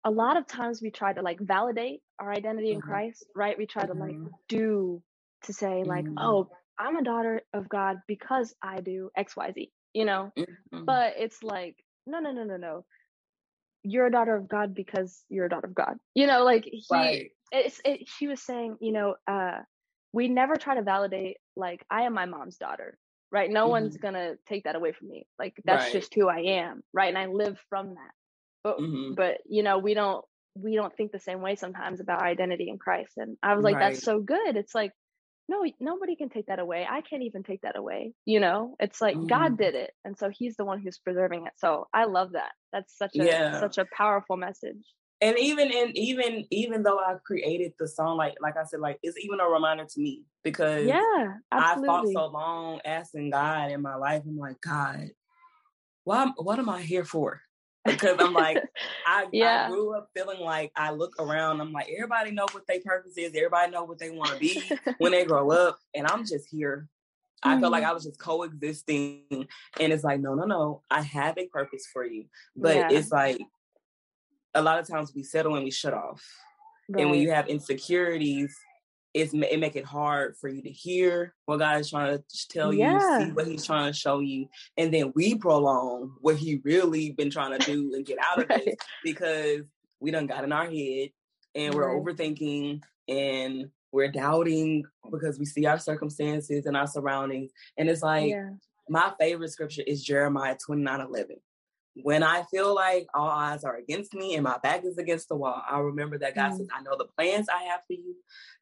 a 0.05 0.11
lot 0.11 0.37
of 0.37 0.47
times 0.47 0.81
we 0.81 0.91
try 0.91 1.13
to 1.13 1.21
like 1.21 1.39
validate 1.39 2.01
our 2.19 2.31
identity 2.31 2.71
in 2.71 2.79
mm-hmm. 2.79 2.89
Christ, 2.89 3.25
right? 3.35 3.57
We 3.57 3.65
try 3.65 3.85
to 3.85 3.93
like 3.93 4.11
mm-hmm. 4.11 4.27
do 4.47 5.01
to 5.43 5.53
say 5.53 5.83
like, 5.83 6.05
mm-hmm. 6.05 6.17
oh, 6.17 6.49
I'm 6.77 6.95
a 6.95 7.03
daughter 7.03 7.41
of 7.53 7.67
God 7.67 7.97
because 8.07 8.53
I 8.61 8.79
do 8.79 9.09
XYZ, 9.17 9.69
you 9.93 10.05
know? 10.05 10.31
Mm-hmm. 10.37 10.85
But 10.85 11.15
it's 11.17 11.43
like, 11.43 11.75
no, 12.07 12.19
no, 12.19 12.31
no, 12.31 12.43
no, 12.43 12.57
no. 12.57 12.85
You're 13.83 14.07
a 14.07 14.11
daughter 14.11 14.35
of 14.35 14.47
God 14.49 14.73
because 14.73 15.23
you're 15.29 15.45
a 15.45 15.49
daughter 15.49 15.67
of 15.67 15.75
God. 15.75 15.95
You 16.13 16.27
know, 16.27 16.43
like 16.43 16.65
he 16.65 16.83
right. 16.91 17.31
It's 17.51 17.81
it, 17.85 18.07
she 18.07 18.27
was 18.27 18.41
saying, 18.41 18.77
you 18.79 18.91
know, 18.91 19.15
uh 19.27 19.59
we 20.11 20.27
never 20.27 20.55
try 20.55 20.75
to 20.75 20.81
validate 20.81 21.37
like 21.55 21.85
I 21.89 22.03
am 22.03 22.13
my 22.13 22.25
mom's 22.25 22.57
daughter, 22.57 22.97
right? 23.31 23.49
No 23.49 23.67
one's 23.67 23.95
mm-hmm. 23.95 24.05
gonna 24.05 24.33
take 24.47 24.63
that 24.63 24.75
away 24.75 24.91
from 24.91 25.09
me. 25.09 25.27
Like 25.37 25.55
that's 25.65 25.85
right. 25.85 25.93
just 25.93 26.13
who 26.13 26.27
I 26.27 26.39
am, 26.39 26.81
right? 26.93 27.09
And 27.09 27.17
I 27.17 27.27
live 27.27 27.59
from 27.69 27.89
that 27.89 28.11
but 28.63 28.77
mm-hmm. 28.77 29.13
but 29.15 29.37
you 29.47 29.63
know 29.63 29.77
we 29.77 29.93
don't 29.93 30.23
we 30.55 30.75
don't 30.75 30.95
think 30.95 31.11
the 31.11 31.19
same 31.19 31.41
way 31.41 31.55
sometimes 31.55 31.99
about 31.99 32.21
identity 32.21 32.69
in 32.69 32.77
Christ 32.77 33.13
and 33.17 33.37
I 33.41 33.55
was 33.55 33.63
like 33.63 33.75
right. 33.75 33.93
that's 33.93 34.03
so 34.03 34.19
good 34.19 34.55
it's 34.55 34.75
like 34.75 34.91
no 35.47 35.63
nobody 35.79 36.15
can 36.15 36.29
take 36.29 36.47
that 36.47 36.59
away 36.59 36.85
I 36.89 37.01
can't 37.01 37.23
even 37.23 37.43
take 37.43 37.61
that 37.61 37.77
away 37.77 38.13
you 38.25 38.39
know 38.39 38.75
it's 38.79 39.01
like 39.01 39.15
mm-hmm. 39.15 39.27
God 39.27 39.57
did 39.57 39.75
it 39.75 39.91
and 40.03 40.17
so 40.17 40.29
he's 40.29 40.55
the 40.55 40.65
one 40.65 40.81
who's 40.81 40.99
preserving 40.99 41.45
it 41.45 41.53
so 41.57 41.87
I 41.93 42.05
love 42.05 42.33
that 42.33 42.51
that's 42.73 42.97
such 42.97 43.15
a 43.15 43.25
yeah. 43.25 43.59
such 43.59 43.77
a 43.77 43.85
powerful 43.95 44.37
message 44.37 44.83
and 45.21 45.37
even 45.37 45.71
and 45.71 45.97
even 45.97 46.45
even 46.49 46.83
though 46.83 46.99
I 46.99 47.15
created 47.25 47.73
the 47.77 47.87
song, 47.87 48.17
like 48.17 48.35
like 48.41 48.57
I 48.57 48.63
said, 48.63 48.79
like 48.79 48.99
it's 49.03 49.17
even 49.23 49.39
a 49.39 49.47
reminder 49.47 49.85
to 49.85 49.99
me 49.99 50.23
because 50.43 50.85
yeah, 50.85 51.33
absolutely. 51.51 51.89
I 51.89 51.91
fought 51.91 52.07
so 52.07 52.25
long 52.27 52.79
asking 52.85 53.31
God 53.31 53.71
in 53.71 53.81
my 53.81 53.95
life. 53.95 54.23
I'm 54.25 54.37
like, 54.37 54.61
God, 54.61 55.09
why 56.03 56.31
what 56.37 56.59
am 56.59 56.69
I 56.69 56.81
here 56.81 57.05
for? 57.05 57.41
because 57.85 58.17
I'm 58.19 58.33
like, 58.33 58.57
I, 59.05 59.27
yeah. 59.33 59.65
I, 59.65 59.69
grew 59.69 59.95
up 59.95 60.09
feeling 60.15 60.39
like 60.39 60.71
I 60.75 60.91
look 60.91 61.15
around, 61.19 61.61
I'm 61.61 61.71
like, 61.71 61.87
everybody 61.89 62.31
know 62.31 62.45
what 62.51 62.67
their 62.67 62.79
purpose 62.83 63.17
is, 63.17 63.33
everybody 63.35 63.71
know 63.71 63.83
what 63.83 63.99
they 63.99 64.11
want 64.11 64.31
to 64.31 64.39
be 64.39 64.61
when 64.97 65.11
they 65.11 65.25
grow 65.25 65.51
up, 65.51 65.79
and 65.95 66.07
I'm 66.07 66.25
just 66.25 66.47
here. 66.49 66.87
Mm-hmm. 67.43 67.57
I 67.57 67.61
felt 67.61 67.71
like 67.71 67.83
I 67.83 67.93
was 67.93 68.03
just 68.03 68.19
coexisting, 68.19 69.47
and 69.79 69.93
it's 69.93 70.03
like, 70.03 70.19
no, 70.19 70.35
no, 70.35 70.45
no, 70.45 70.83
I 70.89 71.01
have 71.01 71.37
a 71.37 71.47
purpose 71.47 71.87
for 71.91 72.05
you, 72.05 72.25
but 72.55 72.75
yeah. 72.75 72.89
it's 72.91 73.11
like 73.11 73.39
a 74.53 74.61
lot 74.61 74.79
of 74.79 74.87
times 74.87 75.13
we 75.15 75.23
settle 75.23 75.55
and 75.55 75.63
we 75.63 75.71
shut 75.71 75.93
off, 75.93 76.23
right. 76.89 77.01
and 77.01 77.11
when 77.11 77.19
you 77.19 77.31
have 77.31 77.47
insecurities, 77.47 78.55
it's 79.13 79.33
it 79.33 79.59
make 79.59 79.75
it 79.75 79.85
hard 79.85 80.35
for 80.37 80.49
you 80.49 80.61
to 80.61 80.69
hear 80.69 81.33
what 81.45 81.57
God 81.57 81.79
is 81.79 81.89
trying 81.89 82.17
to 82.17 82.23
tell 82.49 82.73
yeah. 82.73 83.19
you, 83.19 83.25
see 83.25 83.31
what 83.31 83.47
He's 83.47 83.65
trying 83.65 83.91
to 83.91 83.97
show 83.97 84.19
you, 84.19 84.47
and 84.77 84.93
then 84.93 85.11
we 85.15 85.35
prolong 85.35 86.15
what 86.21 86.35
He 86.35 86.61
really 86.63 87.11
been 87.11 87.29
trying 87.29 87.57
to 87.57 87.65
do 87.65 87.93
and 87.95 88.05
get 88.05 88.17
out 88.31 88.43
of 88.43 88.49
right. 88.49 88.67
it 88.67 88.77
because 89.03 89.61
we 89.99 90.11
done 90.11 90.27
got 90.27 90.43
in 90.43 90.51
our 90.51 90.69
head 90.69 91.09
and 91.55 91.73
we're 91.73 91.93
right. 91.93 92.17
overthinking 92.17 92.81
and 93.07 93.69
we're 93.91 94.11
doubting 94.11 94.83
because 95.11 95.39
we 95.39 95.45
see 95.45 95.65
our 95.65 95.79
circumstances 95.79 96.65
and 96.65 96.77
our 96.77 96.87
surroundings, 96.87 97.51
and 97.77 97.89
it's 97.89 98.03
like 98.03 98.29
yeah. 98.29 98.51
my 98.87 99.11
favorite 99.19 99.51
scripture 99.51 99.83
is 99.85 100.03
Jeremiah 100.03 100.57
twenty 100.63 100.83
nine 100.83 101.01
eleven 101.01 101.37
when 101.95 102.23
I 102.23 102.43
feel 102.43 102.73
like 102.73 103.07
all 103.13 103.29
eyes 103.29 103.63
are 103.63 103.75
against 103.75 104.13
me 104.13 104.35
and 104.35 104.43
my 104.43 104.57
back 104.61 104.85
is 104.85 104.97
against 104.97 105.29
the 105.29 105.35
wall, 105.35 105.61
i 105.69 105.79
remember 105.79 106.17
that 106.19 106.35
God 106.35 106.51
mm. 106.51 106.57
says, 106.57 106.67
I 106.73 106.81
know 106.81 106.95
the 106.97 107.07
plans 107.17 107.47
I 107.49 107.63
have 107.63 107.81
for 107.87 107.93
you, 107.93 108.15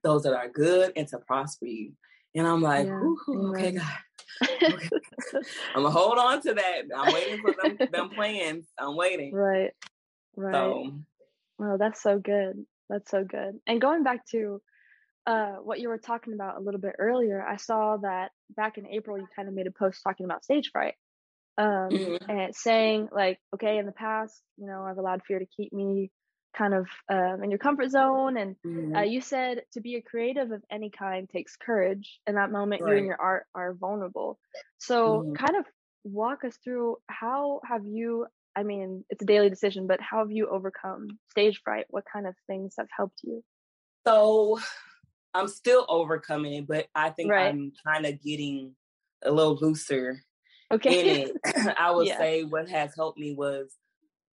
those 0.04 0.24
that 0.24 0.34
are 0.34 0.50
good 0.50 0.94
and 0.96 1.08
to 1.10 1.20
prosper 1.20 1.66
you. 1.66 1.94
And 2.36 2.48
I'm 2.48 2.62
like, 2.62 2.88
yeah. 2.88 3.02
okay, 3.30 3.72
God. 3.72 3.88
Okay. 5.30 5.46
I'm 5.74 5.82
gonna 5.82 5.90
hold 5.90 6.20
on 6.20 6.42
to 6.44 6.54
that. 6.54 6.84
I'm 6.96 7.12
waiting 7.12 7.42
for 7.42 7.56
them, 7.60 7.78
them 7.92 8.10
plans. 8.10 8.68
I'm 8.78 8.96
waiting. 8.96 9.34
Right. 9.34 9.72
Right. 10.36 10.54
So, 10.54 10.92
oh, 11.60 11.78
that's 11.78 12.04
so 12.04 12.20
good. 12.20 12.64
That's 12.88 13.10
so 13.10 13.24
good. 13.24 13.60
And 13.66 13.82
going 13.82 14.04
back 14.04 14.28
to 14.28 14.62
uh, 15.26 15.54
what 15.56 15.80
you 15.80 15.90
were 15.90 15.98
talking 15.98 16.34
about 16.34 16.58
a 16.58 16.60
little 16.60 16.80
bit 16.80 16.96
earlier, 17.00 17.44
I 17.44 17.58
saw 17.58 17.98
that 17.98 18.30
back 18.56 18.78
in 18.78 18.86
April 18.86 19.18
you 19.18 19.28
kind 19.36 19.48
of 19.48 19.56
made 19.56 19.66
a 19.66 19.72
post 19.72 20.02
talking 20.04 20.26
about 20.26 20.44
stage 20.44 20.70
fright 20.72 20.94
um, 21.58 21.90
mm-hmm. 21.90 22.30
and 22.30 22.56
saying 22.56 23.10
like, 23.12 23.40
okay, 23.56 23.78
in 23.78 23.86
the 23.86 23.92
past, 23.92 24.42
you 24.58 24.68
know, 24.68 24.84
I've 24.84 24.98
allowed 24.98 25.22
fear 25.28 25.40
to 25.40 25.46
keep 25.46 25.74
me 25.74 26.12
kind 26.58 26.74
of 26.74 26.88
um, 27.10 27.44
in 27.44 27.52
your 27.52 27.60
comfort 27.60 27.90
zone. 27.90 28.38
And 28.38 28.56
uh, 28.66 28.68
mm-hmm. 28.68 28.96
uh, 28.96 29.02
you 29.02 29.22
said 29.22 29.62
to 29.74 29.82
be 29.82 29.96
a 29.96 30.02
creative 30.02 30.52
of 30.52 30.62
any 30.72 30.90
kind 30.90 31.30
takes 31.30 31.56
courage. 31.56 32.20
In 32.28 32.36
that 32.36 32.52
moment, 32.52 32.82
right. 32.82 32.92
you 32.92 32.98
and 32.98 33.08
your 33.08 33.22
art 33.22 33.46
are 33.56 33.74
vulnerable. 33.74 34.40
So, 34.78 35.22
mm-hmm. 35.22 35.34
kind 35.34 35.56
of 35.58 35.66
walk 36.04 36.44
us 36.46 36.58
through 36.64 36.98
how 37.08 37.62
have 37.70 37.86
you? 37.86 38.26
I 38.56 38.64
mean, 38.64 39.04
it's 39.10 39.22
a 39.22 39.26
daily 39.26 39.50
decision, 39.50 39.86
but 39.88 40.00
how 40.02 40.20
have 40.20 40.32
you 40.32 40.48
overcome 40.50 41.08
stage 41.30 41.62
fright? 41.64 41.86
What 41.90 42.06
kind 42.12 42.26
of 42.26 42.34
things 42.48 42.74
have 42.80 42.88
helped 42.96 43.20
you? 43.24 43.44
So, 44.08 44.60
I'm 45.34 45.48
still 45.48 45.86
overcoming, 45.88 46.54
it, 46.54 46.68
but 46.68 46.88
I 46.96 47.12
think 47.12 47.30
right. 47.30 47.48
I'm 47.48 47.72
kind 47.86 48.06
of 48.06 48.22
getting 48.22 48.74
a 49.24 49.32
little 49.32 49.56
looser 49.56 50.22
Okay. 50.72 51.24
In 51.24 51.30
it, 51.30 51.76
I 51.80 51.92
would 51.92 52.08
yeah. 52.08 52.18
say 52.18 52.44
what 52.44 52.70
has 52.70 52.94
helped 52.96 53.18
me 53.18 53.34
was 53.34 53.76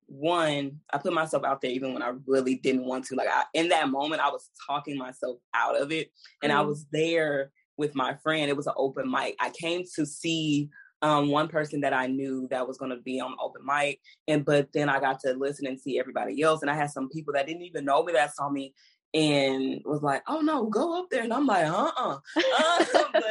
one, 0.06 0.80
I 0.92 0.98
put 0.98 1.12
myself 1.12 1.44
out 1.44 1.60
there 1.60 1.70
even 1.70 1.92
when 1.92 2.02
I 2.02 2.12
really 2.26 2.56
didn't 2.56 2.84
want 2.84 3.06
to. 3.06 3.14
Like 3.14 3.28
I, 3.28 3.44
in 3.54 3.68
that 3.68 3.88
moment, 3.88 4.22
I 4.22 4.30
was 4.30 4.50
talking 4.66 4.98
myself 4.98 5.38
out 5.54 5.80
of 5.80 5.92
it, 5.92 6.10
and 6.42 6.52
mm. 6.52 6.56
I 6.56 6.60
was 6.62 6.86
there 6.92 7.50
with 7.76 7.94
my 7.94 8.14
friend. 8.22 8.50
It 8.50 8.56
was 8.56 8.66
an 8.66 8.74
open 8.76 9.10
mic. 9.10 9.36
I 9.40 9.50
came 9.50 9.84
to 9.96 10.04
see 10.04 10.70
um, 11.02 11.28
one 11.28 11.48
person 11.48 11.80
that 11.82 11.92
I 11.92 12.06
knew 12.06 12.48
that 12.50 12.66
was 12.66 12.78
going 12.78 12.90
to 12.90 13.02
be 13.02 13.20
on 13.20 13.36
open 13.40 13.62
mic, 13.64 14.00
and 14.28 14.44
but 14.44 14.68
then 14.72 14.88
I 14.88 15.00
got 15.00 15.20
to 15.20 15.34
listen 15.34 15.66
and 15.66 15.80
see 15.80 15.98
everybody 15.98 16.42
else, 16.42 16.62
and 16.62 16.70
I 16.70 16.74
had 16.74 16.90
some 16.90 17.08
people 17.08 17.34
that 17.34 17.46
didn't 17.46 17.62
even 17.62 17.84
know 17.84 18.02
me 18.02 18.12
that 18.12 18.34
saw 18.34 18.48
me 18.48 18.74
and 19.14 19.80
was 19.84 20.02
like, 20.02 20.22
"Oh 20.26 20.40
no, 20.40 20.66
go 20.66 20.98
up 20.98 21.08
there," 21.08 21.22
and 21.22 21.32
I'm 21.32 21.46
like, 21.46 21.66
"Uh, 21.66 21.90
uh-uh. 21.96 22.18
uh." 22.36 22.84
but, 23.12 23.22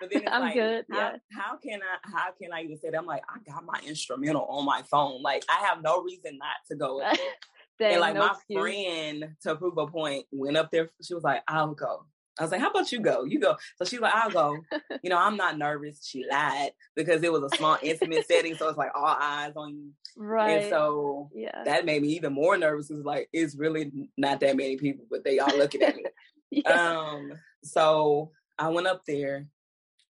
but 0.00 0.10
then 0.10 0.22
it's 0.22 0.30
I'm 0.30 0.40
like, 0.40 0.54
good. 0.54 0.84
How, 0.90 0.98
yeah. 0.98 1.16
how 1.32 1.56
can 1.56 1.80
I? 1.82 2.16
How 2.16 2.30
can 2.40 2.52
I 2.52 2.62
even 2.62 2.78
say 2.78 2.90
that? 2.90 2.98
I'm 2.98 3.06
like, 3.06 3.22
I 3.28 3.38
got 3.50 3.64
my 3.64 3.80
instrumental 3.86 4.46
on 4.48 4.64
my 4.64 4.82
phone. 4.82 5.20
Like, 5.20 5.44
I 5.48 5.66
have 5.66 5.82
no 5.82 6.02
reason 6.02 6.38
not 6.38 6.56
to 6.70 6.76
go. 6.76 7.02
and 7.80 8.00
like 8.00 8.14
no 8.14 8.20
my 8.20 8.32
excuse. 8.32 8.60
friend, 8.60 9.36
to 9.42 9.56
prove 9.56 9.76
a 9.76 9.86
point, 9.88 10.26
went 10.30 10.56
up 10.56 10.70
there. 10.70 10.90
She 11.02 11.14
was 11.14 11.24
like, 11.24 11.42
"I'll 11.48 11.74
go." 11.74 12.06
I 12.38 12.44
was 12.44 12.50
like, 12.50 12.62
how 12.62 12.70
about 12.70 12.90
you 12.90 13.00
go? 13.00 13.24
You 13.24 13.38
go. 13.38 13.56
So 13.76 13.84
she's 13.84 14.00
like, 14.00 14.14
I'll 14.14 14.30
go. 14.30 14.56
you 15.02 15.10
know, 15.10 15.18
I'm 15.18 15.36
not 15.36 15.58
nervous. 15.58 16.06
She 16.06 16.24
lied 16.30 16.70
because 16.96 17.22
it 17.22 17.30
was 17.30 17.42
a 17.42 17.54
small, 17.56 17.76
intimate 17.82 18.26
setting. 18.26 18.54
So 18.54 18.68
it's 18.68 18.78
like 18.78 18.90
all 18.94 19.04
eyes 19.04 19.52
on 19.54 19.76
you. 19.76 19.90
Right. 20.16 20.62
And 20.62 20.70
so 20.70 21.30
yeah. 21.34 21.62
that 21.64 21.84
made 21.84 22.02
me 22.02 22.08
even 22.08 22.32
more 22.32 22.56
nervous. 22.56 22.90
It's 22.90 23.04
like, 23.04 23.28
it's 23.32 23.56
really 23.56 23.90
not 24.16 24.40
that 24.40 24.56
many 24.56 24.76
people, 24.76 25.06
but 25.10 25.24
they 25.24 25.38
all 25.38 25.56
looking 25.56 25.82
at 25.82 25.96
me. 25.96 26.04
yeah. 26.50 26.70
Um, 26.70 27.32
so 27.62 28.32
I 28.58 28.68
went 28.68 28.86
up 28.86 29.02
there. 29.06 29.46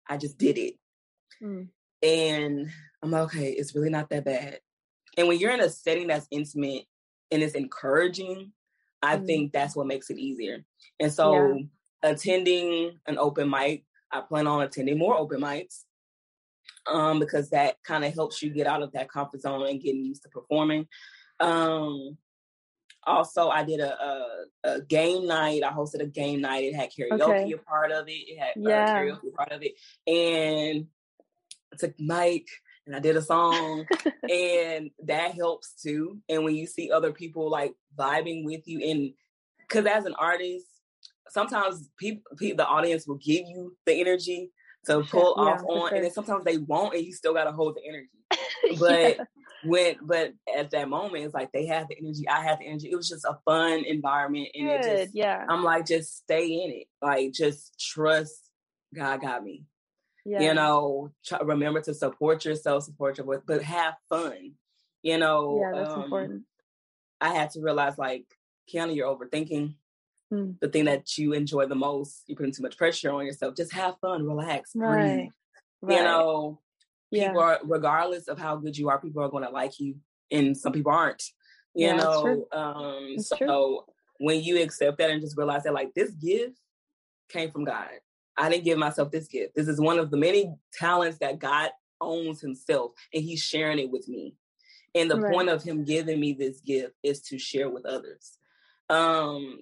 I 0.09 0.17
just 0.17 0.39
did 0.39 0.59
it. 0.59 0.75
Mm. 1.43 1.69
And 2.03 2.71
I'm 3.03 3.11
like, 3.11 3.23
okay, 3.25 3.51
it's 3.51 3.75
really 3.75 3.91
not 3.91 4.11
that 4.11 4.25
bad. 4.25 4.61
And 5.17 5.29
when 5.29 5.39
you're 5.39 5.53
in 5.53 5.61
a 5.61 5.71
setting 5.71 6.09
that's 6.09 6.27
intimate 6.31 6.85
and 7.31 7.43
it's 7.43 7.55
encouraging, 7.55 8.53
I 9.03 9.17
mm. 9.17 9.27
think 9.27 9.53
that's 9.53 9.77
what 9.77 9.87
makes 9.87 10.11
it 10.11 10.19
easier. 10.19 10.65
And 11.01 11.13
so 11.13 11.55
yeah 11.55 11.63
attending 12.05 13.01
an 13.07 13.19
open 13.19 13.51
mic. 13.51 13.85
I 14.13 14.21
plan 14.21 14.47
on 14.47 14.63
attending 14.63 14.99
more 14.99 15.17
open 15.17 15.41
mics 15.41 15.83
um, 16.87 17.19
because 17.19 17.51
that 17.51 17.77
kind 17.83 18.05
of 18.05 18.15
helps 18.15 18.43
you 18.43 18.51
get 18.51 18.67
out 18.67 18.83
of 18.83 18.93
that 18.93 19.11
comfort 19.11 19.41
zone 19.41 19.67
and 19.67 19.81
getting 19.81 20.05
used 20.05 20.23
to 20.23 20.29
performing. 20.29 20.87
Um, 21.41 22.17
also, 23.07 23.49
I 23.49 23.65
did 23.65 23.81
a, 23.81 23.93
a, 23.93 24.27
a, 24.65 24.81
game 24.81 25.27
night. 25.27 25.63
I 25.63 25.71
hosted 25.71 26.01
a 26.01 26.07
game 26.07 26.41
night. 26.41 26.65
It 26.65 26.75
had 26.75 26.91
karaoke 26.91 27.21
okay. 27.21 27.53
a 27.53 27.59
part 27.59 27.93
of 27.93 28.09
it. 28.09 28.13
It 28.13 28.39
had 28.39 28.57
uh, 28.57 28.69
yeah. 28.69 28.85
uh, 28.85 28.95
karaoke 28.95 29.35
part 29.35 29.53
of 29.53 29.63
it, 29.63 29.73
and 30.07 30.87
I 31.73 31.77
took 31.77 31.99
mic 31.99 32.47
and 32.87 32.95
I 32.95 33.01
did 33.01 33.17
a 33.17 33.23
song, 33.23 33.87
and 34.31 34.91
that 35.05 35.35
helps 35.35 35.75
too. 35.83 36.19
And 36.29 36.45
when 36.45 36.55
you 36.55 36.67
see 36.67 36.91
other 36.91 37.13
people 37.13 37.51
like 37.51 37.75
vibing 37.97 38.45
with 38.45 38.67
you, 38.67 38.81
and 38.91 39.13
because 39.61 39.87
as 39.87 40.05
an 40.05 40.15
artist, 40.15 40.67
sometimes 41.29 41.91
people, 41.99 42.23
people, 42.39 42.57
the 42.57 42.67
audience 42.67 43.07
will 43.07 43.17
give 43.17 43.47
you 43.47 43.77
the 43.87 44.01
energy 44.01 44.51
to 44.87 45.03
pull 45.11 45.35
yeah, 45.37 45.45
off 45.45 45.63
on, 45.69 45.89
sure. 45.89 45.95
and 45.95 46.05
then 46.05 46.13
sometimes 46.13 46.45
they 46.45 46.59
won't, 46.59 46.95
and 46.95 47.05
you 47.05 47.13
still 47.13 47.35
got 47.35 47.45
to 47.45 47.53
hold 47.53 47.77
the 47.77 47.87
energy. 47.87 48.09
But 48.79 49.19
yeah. 49.19 49.25
when, 49.65 49.97
but 50.01 50.33
at 50.57 50.71
that 50.71 50.89
moment, 50.89 51.25
it's 51.25 51.35
like 51.35 51.53
they 51.53 51.67
have 51.67 51.87
the 51.89 51.99
energy, 51.99 52.27
I 52.27 52.43
have 52.43 52.61
the 52.61 52.67
energy. 52.67 52.91
It 52.91 52.97
was 52.97 53.09
just 53.09 53.27
a 53.27 53.39
fun 53.45 53.85
environment, 53.85 54.49
and 54.55 54.69
Good, 54.69 54.85
it 54.87 55.05
just, 55.05 55.15
yeah. 55.15 55.45
I'm 55.49 55.63
like, 55.63 55.87
just 55.87 56.17
stay 56.17 56.47
in 56.47 56.71
it, 56.71 56.87
like 57.03 57.33
just 57.33 57.79
trust 57.79 58.45
God 58.95 59.21
got 59.21 59.45
me. 59.45 59.65
Yeah. 60.25 60.41
You 60.41 60.55
know, 60.55 61.11
try, 61.25 61.41
remember 61.41 61.81
to 61.83 61.93
support 61.93 62.45
yourself, 62.45 62.85
support 62.85 63.19
your, 63.19 63.43
but 63.47 63.63
have 63.63 63.95
fun. 64.09 64.53
You 65.03 65.19
know, 65.19 65.61
yeah, 65.61 65.79
that's 65.79 65.95
um, 65.95 66.05
important. 66.05 66.43
I 67.21 67.35
had 67.35 67.51
to 67.51 67.61
realize, 67.61 67.99
like, 67.99 68.25
Kiana, 68.73 68.97
you're 68.97 69.15
overthinking 69.15 69.75
mm. 70.35 70.61
the 70.61 70.69
thing 70.69 70.87
that 70.87 71.17
you 71.17 71.33
enjoy 71.33 71.67
the 71.67 71.75
most. 71.75 72.23
You're 72.27 72.37
putting 72.37 72.53
too 72.53 72.63
much 72.63 72.77
pressure 72.77 73.13
on 73.13 73.27
yourself. 73.27 73.57
Just 73.57 73.73
have 73.73 73.97
fun, 74.01 74.27
relax, 74.27 74.73
right. 74.75 75.17
breathe. 75.17 75.31
Right. 75.83 75.99
You 75.99 76.05
know, 76.05 76.61
yeah. 77.11 77.29
people 77.29 77.43
are, 77.43 77.61
regardless 77.63 78.29
of 78.29 78.39
how 78.39 78.57
good 78.57 78.77
you 78.77 78.89
are, 78.89 79.01
people 79.01 79.23
are 79.23 79.29
going 79.29 79.45
to 79.45 79.51
like 79.51 79.79
you, 79.79 79.97
and 80.31 80.57
some 80.57 80.73
people 80.73 80.93
aren't. 80.93 81.23
You 81.75 81.89
yeah, 81.89 81.97
know, 81.97 82.47
um, 82.53 83.17
so 83.19 83.37
true. 83.37 83.81
when 84.19 84.43
you 84.43 84.63
accept 84.63 84.99
that 84.99 85.11
and 85.11 85.21
just 85.21 85.37
realize 85.37 85.65
that, 85.65 85.75
like, 85.75 85.93
this 85.95 86.11
gift 86.13 86.59
came 87.29 87.51
from 87.51 87.65
God. 87.65 87.89
I 88.37 88.49
didn't 88.49 88.65
give 88.65 88.79
myself 88.79 89.11
this 89.11 89.29
gift. 89.29 89.55
This 89.55 89.69
is 89.69 89.81
one 89.81 89.99
of 89.99 90.11
the 90.11 90.17
many 90.17 90.53
talents 90.73 91.19
that 91.19 91.39
God 91.39 91.71
owns 92.01 92.41
himself 92.41 92.93
and 93.13 93.23
he's 93.23 93.43
sharing 93.43 93.79
it 93.79 93.91
with 93.91 94.09
me. 94.09 94.35
And 94.95 95.11
the 95.11 95.21
right. 95.21 95.33
point 95.33 95.49
of 95.49 95.63
him 95.63 95.85
giving 95.85 96.21
me 96.21 96.33
this 96.33 96.61
gift 96.61 96.95
is 97.03 97.21
to 97.23 97.39
share 97.39 97.71
with 97.71 97.87
others. 97.87 98.39
Um 98.91 99.61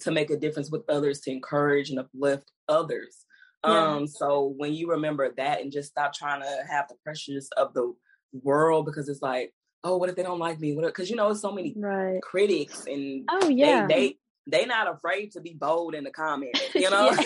to 0.00 0.10
make 0.10 0.30
a 0.30 0.36
difference 0.36 0.70
with 0.70 0.82
others, 0.88 1.20
to 1.20 1.30
encourage 1.30 1.90
and 1.90 1.98
uplift 1.98 2.50
others. 2.68 3.24
Yeah. 3.64 3.94
Um 3.94 4.06
so 4.06 4.54
when 4.56 4.74
you 4.74 4.90
remember 4.90 5.32
that 5.36 5.60
and 5.60 5.70
just 5.70 5.90
stop 5.90 6.12
trying 6.12 6.42
to 6.42 6.48
have 6.68 6.88
the 6.88 6.96
pressures 7.04 7.48
of 7.56 7.74
the 7.74 7.94
world 8.32 8.86
because 8.86 9.08
it's 9.08 9.22
like, 9.22 9.52
oh, 9.84 9.96
what 9.96 10.08
if 10.08 10.16
they 10.16 10.22
don't 10.22 10.38
like 10.38 10.60
me? 10.60 10.74
What 10.74 10.84
because 10.86 11.10
you 11.10 11.16
know, 11.16 11.32
so 11.34 11.52
many 11.52 11.74
right. 11.76 12.20
critics 12.22 12.86
and 12.86 13.24
oh 13.30 13.48
yeah, 13.48 13.86
they, 13.86 13.94
they 13.94 14.18
they 14.46 14.66
not 14.66 14.92
afraid 14.92 15.32
to 15.32 15.40
be 15.40 15.54
bold 15.54 15.94
in 15.94 16.04
the 16.04 16.10
comments, 16.10 16.60
you 16.74 16.90
know. 16.90 17.16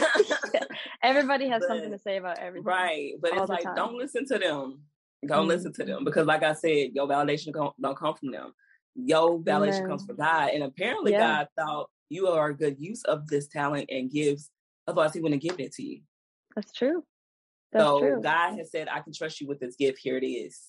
Everybody 1.03 1.49
has 1.49 1.61
but, 1.61 1.69
something 1.69 1.91
to 1.91 1.99
say 1.99 2.17
about 2.17 2.39
everything, 2.39 2.65
right? 2.65 3.13
But 3.21 3.33
it's 3.35 3.49
like 3.49 3.63
time. 3.63 3.75
don't 3.75 3.97
listen 3.97 4.27
to 4.27 4.39
them. 4.39 4.81
Don't 5.27 5.41
mm-hmm. 5.41 5.49
listen 5.49 5.73
to 5.75 5.85
them 5.85 6.05
because, 6.05 6.27
like 6.27 6.43
I 6.43 6.53
said, 6.53 6.91
your 6.93 7.09
validation 7.09 7.53
don't 7.53 7.97
come 7.97 8.15
from 8.15 8.31
them. 8.31 8.53
Your 8.95 9.39
validation 9.39 9.83
yeah. 9.83 9.87
comes 9.87 10.05
from 10.05 10.17
God, 10.17 10.51
and 10.51 10.63
apparently 10.63 11.13
yeah. 11.13 11.19
God 11.19 11.49
thought 11.59 11.91
you 12.09 12.29
are 12.29 12.49
a 12.49 12.57
good 12.57 12.77
use 12.79 13.03
of 13.05 13.27
this 13.29 13.49
talent 13.49 13.91
and 13.91 14.11
gives. 14.11 14.51
Otherwise, 14.87 15.15
He 15.15 15.21
wouldn't 15.21 15.43
give 15.43 15.59
it 15.59 15.73
to 15.73 15.83
you. 15.83 16.01
That's 16.55 16.73
true. 16.73 17.05
That's 17.73 17.85
so 17.85 18.01
true. 18.01 18.23
God 18.23 18.57
has 18.57 18.71
said, 18.71 18.89
"I 18.89 19.01
can 19.01 19.13
trust 19.13 19.41
you 19.41 19.47
with 19.47 19.61
this 19.61 19.77
gift. 19.77 19.99
Here 19.99 20.17
it 20.17 20.27
is." 20.27 20.61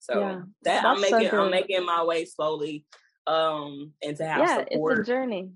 So 0.00 0.20
yeah. 0.20 0.40
that 0.62 0.82
That's 0.82 0.86
I'm 0.86 1.00
making, 1.00 1.30
so 1.30 1.44
I'm 1.44 1.50
making 1.50 1.84
my 1.84 2.04
way 2.04 2.24
slowly 2.24 2.86
um 3.28 3.92
and 4.02 4.16
to 4.16 4.24
have 4.24 4.40
yeah, 4.40 4.64
support 4.64 4.98
it's 4.98 5.08
a 5.08 5.12
journey 5.12 5.50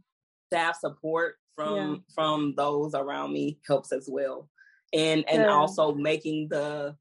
to 0.50 0.58
have 0.58 0.76
support 0.76 1.36
from 1.56 1.76
yeah. 1.76 1.96
from 2.14 2.54
those 2.56 2.94
around 2.94 3.32
me 3.32 3.58
helps 3.66 3.92
as 3.92 4.08
well 4.10 4.48
and 4.92 5.24
and 5.28 5.42
yeah. 5.42 5.48
also 5.48 5.94
making 5.94 6.48
the 6.48 6.94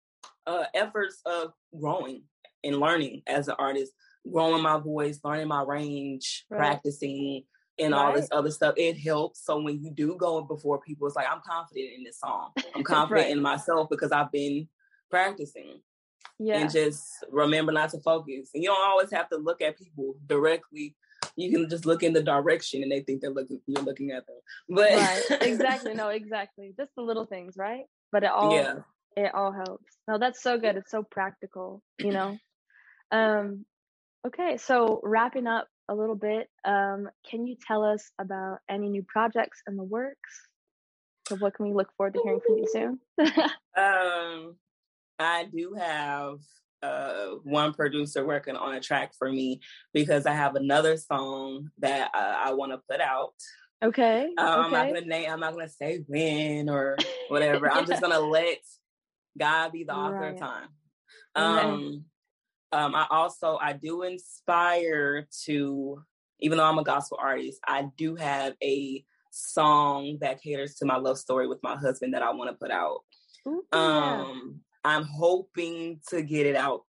uh 0.47 0.63
efforts 0.73 1.21
of 1.25 1.51
growing 1.77 2.23
and 2.63 2.77
learning 2.77 3.21
as 3.27 3.49
an 3.49 3.55
artist 3.59 3.91
growing 4.31 4.63
my 4.63 4.77
voice 4.77 5.19
learning 5.23 5.47
my 5.47 5.61
range 5.61 6.45
right. 6.49 6.57
practicing 6.57 7.43
and 7.79 7.93
right. 7.93 7.99
all 7.99 8.13
this 8.13 8.27
other 8.31 8.51
stuff 8.51 8.73
it 8.77 8.97
helps 8.97 9.45
so 9.45 9.61
when 9.61 9.81
you 9.83 9.91
do 9.91 10.15
go 10.17 10.41
before 10.41 10.79
people 10.79 11.07
it's 11.07 11.15
like 11.15 11.27
i'm 11.31 11.41
confident 11.45 11.89
in 11.97 12.03
this 12.03 12.19
song 12.19 12.49
i'm 12.75 12.83
confident 12.83 13.25
right. 13.25 13.31
in 13.31 13.41
myself 13.41 13.87
because 13.89 14.11
i've 14.11 14.31
been 14.31 14.67
practicing 15.09 15.81
yeah. 16.41 16.59
and 16.59 16.71
just 16.71 17.23
remember 17.29 17.71
not 17.71 17.91
to 17.91 17.99
focus. 17.99 18.49
And 18.53 18.63
you 18.63 18.69
don't 18.69 18.89
always 18.89 19.11
have 19.11 19.29
to 19.29 19.37
look 19.37 19.61
at 19.61 19.77
people 19.77 20.15
directly. 20.25 20.95
You 21.35 21.51
can 21.51 21.69
just 21.69 21.85
look 21.85 22.03
in 22.03 22.13
the 22.13 22.23
direction 22.23 22.81
and 22.83 22.91
they 22.91 23.01
think 23.01 23.21
they're 23.21 23.29
looking 23.29 23.61
you're 23.67 23.83
looking 23.83 24.11
at 24.11 24.25
them. 24.25 24.37
But 24.67 24.91
right. 24.91 25.23
exactly. 25.41 25.93
No, 25.93 26.09
exactly. 26.09 26.73
Just 26.75 26.91
the 26.95 27.03
little 27.03 27.25
things, 27.25 27.55
right? 27.57 27.83
But 28.11 28.23
it 28.23 28.31
all 28.31 28.55
yeah. 28.55 28.79
it 29.15 29.33
all 29.33 29.51
helps. 29.51 29.97
No, 30.07 30.17
that's 30.17 30.41
so 30.41 30.57
good. 30.57 30.77
It's 30.77 30.91
so 30.91 31.03
practical, 31.03 31.81
you 31.99 32.11
know. 32.11 32.37
um 33.11 33.65
okay, 34.25 34.57
so 34.57 34.99
wrapping 35.03 35.47
up 35.47 35.67
a 35.89 35.95
little 35.95 36.15
bit, 36.15 36.49
um, 36.65 37.09
can 37.29 37.45
you 37.45 37.55
tell 37.67 37.83
us 37.83 38.11
about 38.19 38.59
any 38.69 38.89
new 38.89 39.03
projects 39.03 39.61
in 39.67 39.77
the 39.77 39.83
works? 39.83 40.47
So 41.27 41.35
what 41.35 41.53
can 41.53 41.67
we 41.67 41.73
look 41.73 41.89
forward 41.95 42.13
to 42.15 42.21
hearing 42.23 42.41
from 42.45 42.57
you 42.57 42.67
soon? 42.71 42.99
um 43.77 44.55
I 45.19 45.45
do 45.53 45.75
have 45.77 46.39
uh, 46.83 47.35
one 47.43 47.73
producer 47.73 48.25
working 48.25 48.55
on 48.55 48.73
a 48.73 48.79
track 48.79 49.13
for 49.17 49.31
me 49.31 49.61
because 49.93 50.25
I 50.25 50.33
have 50.33 50.55
another 50.55 50.97
song 50.97 51.69
that 51.79 52.09
uh, 52.13 52.35
I 52.37 52.53
want 52.53 52.71
to 52.71 52.81
put 52.89 52.99
out. 52.99 53.33
Okay. 53.83 54.29
Um, 54.37 54.47
okay. 54.47 54.61
I'm 54.61 54.71
not 54.71 54.87
gonna 54.87 55.05
name. 55.05 55.29
I'm 55.29 55.39
not 55.39 55.53
gonna 55.53 55.69
say 55.69 56.03
when 56.07 56.69
or 56.69 56.97
whatever. 57.29 57.67
yeah. 57.67 57.77
I'm 57.77 57.85
just 57.85 58.01
gonna 58.01 58.19
let 58.19 58.59
God 59.37 59.71
be 59.71 59.83
the 59.83 59.93
author 59.93 60.19
right. 60.19 60.33
of 60.33 60.39
time. 60.39 60.67
Um, 61.35 62.05
um, 62.71 62.95
I 62.95 63.05
also 63.09 63.57
I 63.61 63.73
do 63.73 64.03
inspire 64.03 65.27
to, 65.45 66.03
even 66.39 66.57
though 66.57 66.65
I'm 66.65 66.79
a 66.79 66.83
gospel 66.83 67.19
artist, 67.21 67.59
I 67.67 67.87
do 67.97 68.15
have 68.15 68.53
a 68.63 69.03
song 69.31 70.17
that 70.21 70.41
caters 70.41 70.75
to 70.75 70.85
my 70.85 70.97
love 70.97 71.17
story 71.17 71.47
with 71.47 71.59
my 71.63 71.75
husband 71.75 72.13
that 72.13 72.23
I 72.23 72.31
want 72.31 72.49
to 72.49 72.57
put 72.57 72.71
out. 72.71 72.99
Ooh, 73.47 73.63
um, 73.71 74.61
I'm 74.83 75.03
hoping 75.03 75.99
to 76.09 76.21
get 76.21 76.45
it 76.45 76.55
out 76.55 76.81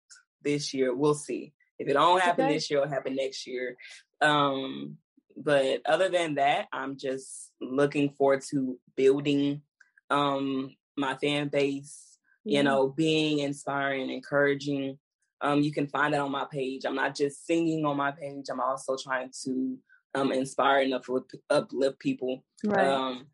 this 0.42 0.74
year. 0.74 0.94
We'll 0.94 1.14
see. 1.14 1.52
If 1.78 1.88
it 1.88 1.94
don't 1.94 2.20
happen 2.20 2.46
okay. 2.46 2.54
this 2.54 2.70
year, 2.70 2.80
it'll 2.80 2.92
happen 2.92 3.16
next 3.16 3.46
year. 3.46 3.76
Um, 4.20 4.98
but 5.36 5.80
other 5.86 6.08
than 6.08 6.34
that, 6.34 6.66
I'm 6.72 6.98
just 6.98 7.52
looking 7.60 8.10
forward 8.10 8.42
to 8.50 8.78
building 8.96 9.62
um 10.10 10.74
my 10.96 11.16
fan 11.16 11.48
base, 11.48 12.18
yeah. 12.44 12.58
you 12.58 12.64
know, 12.64 12.88
being 12.88 13.38
inspiring, 13.38 14.10
encouraging. 14.10 14.98
Um, 15.42 15.60
you 15.60 15.72
can 15.72 15.86
find 15.86 16.14
that 16.14 16.20
on 16.20 16.30
my 16.30 16.46
page. 16.50 16.84
I'm 16.84 16.94
not 16.94 17.14
just 17.14 17.46
singing 17.46 17.84
on 17.84 17.96
my 17.96 18.10
page. 18.10 18.46
I'm 18.50 18.60
also 18.60 18.96
trying 18.96 19.30
to 19.44 19.78
um 20.14 20.32
inspire 20.32 20.82
and 20.82 20.92
uplift, 20.92 21.36
uplift 21.50 21.98
people 22.00 22.44
right. 22.64 22.86
um 22.86 23.26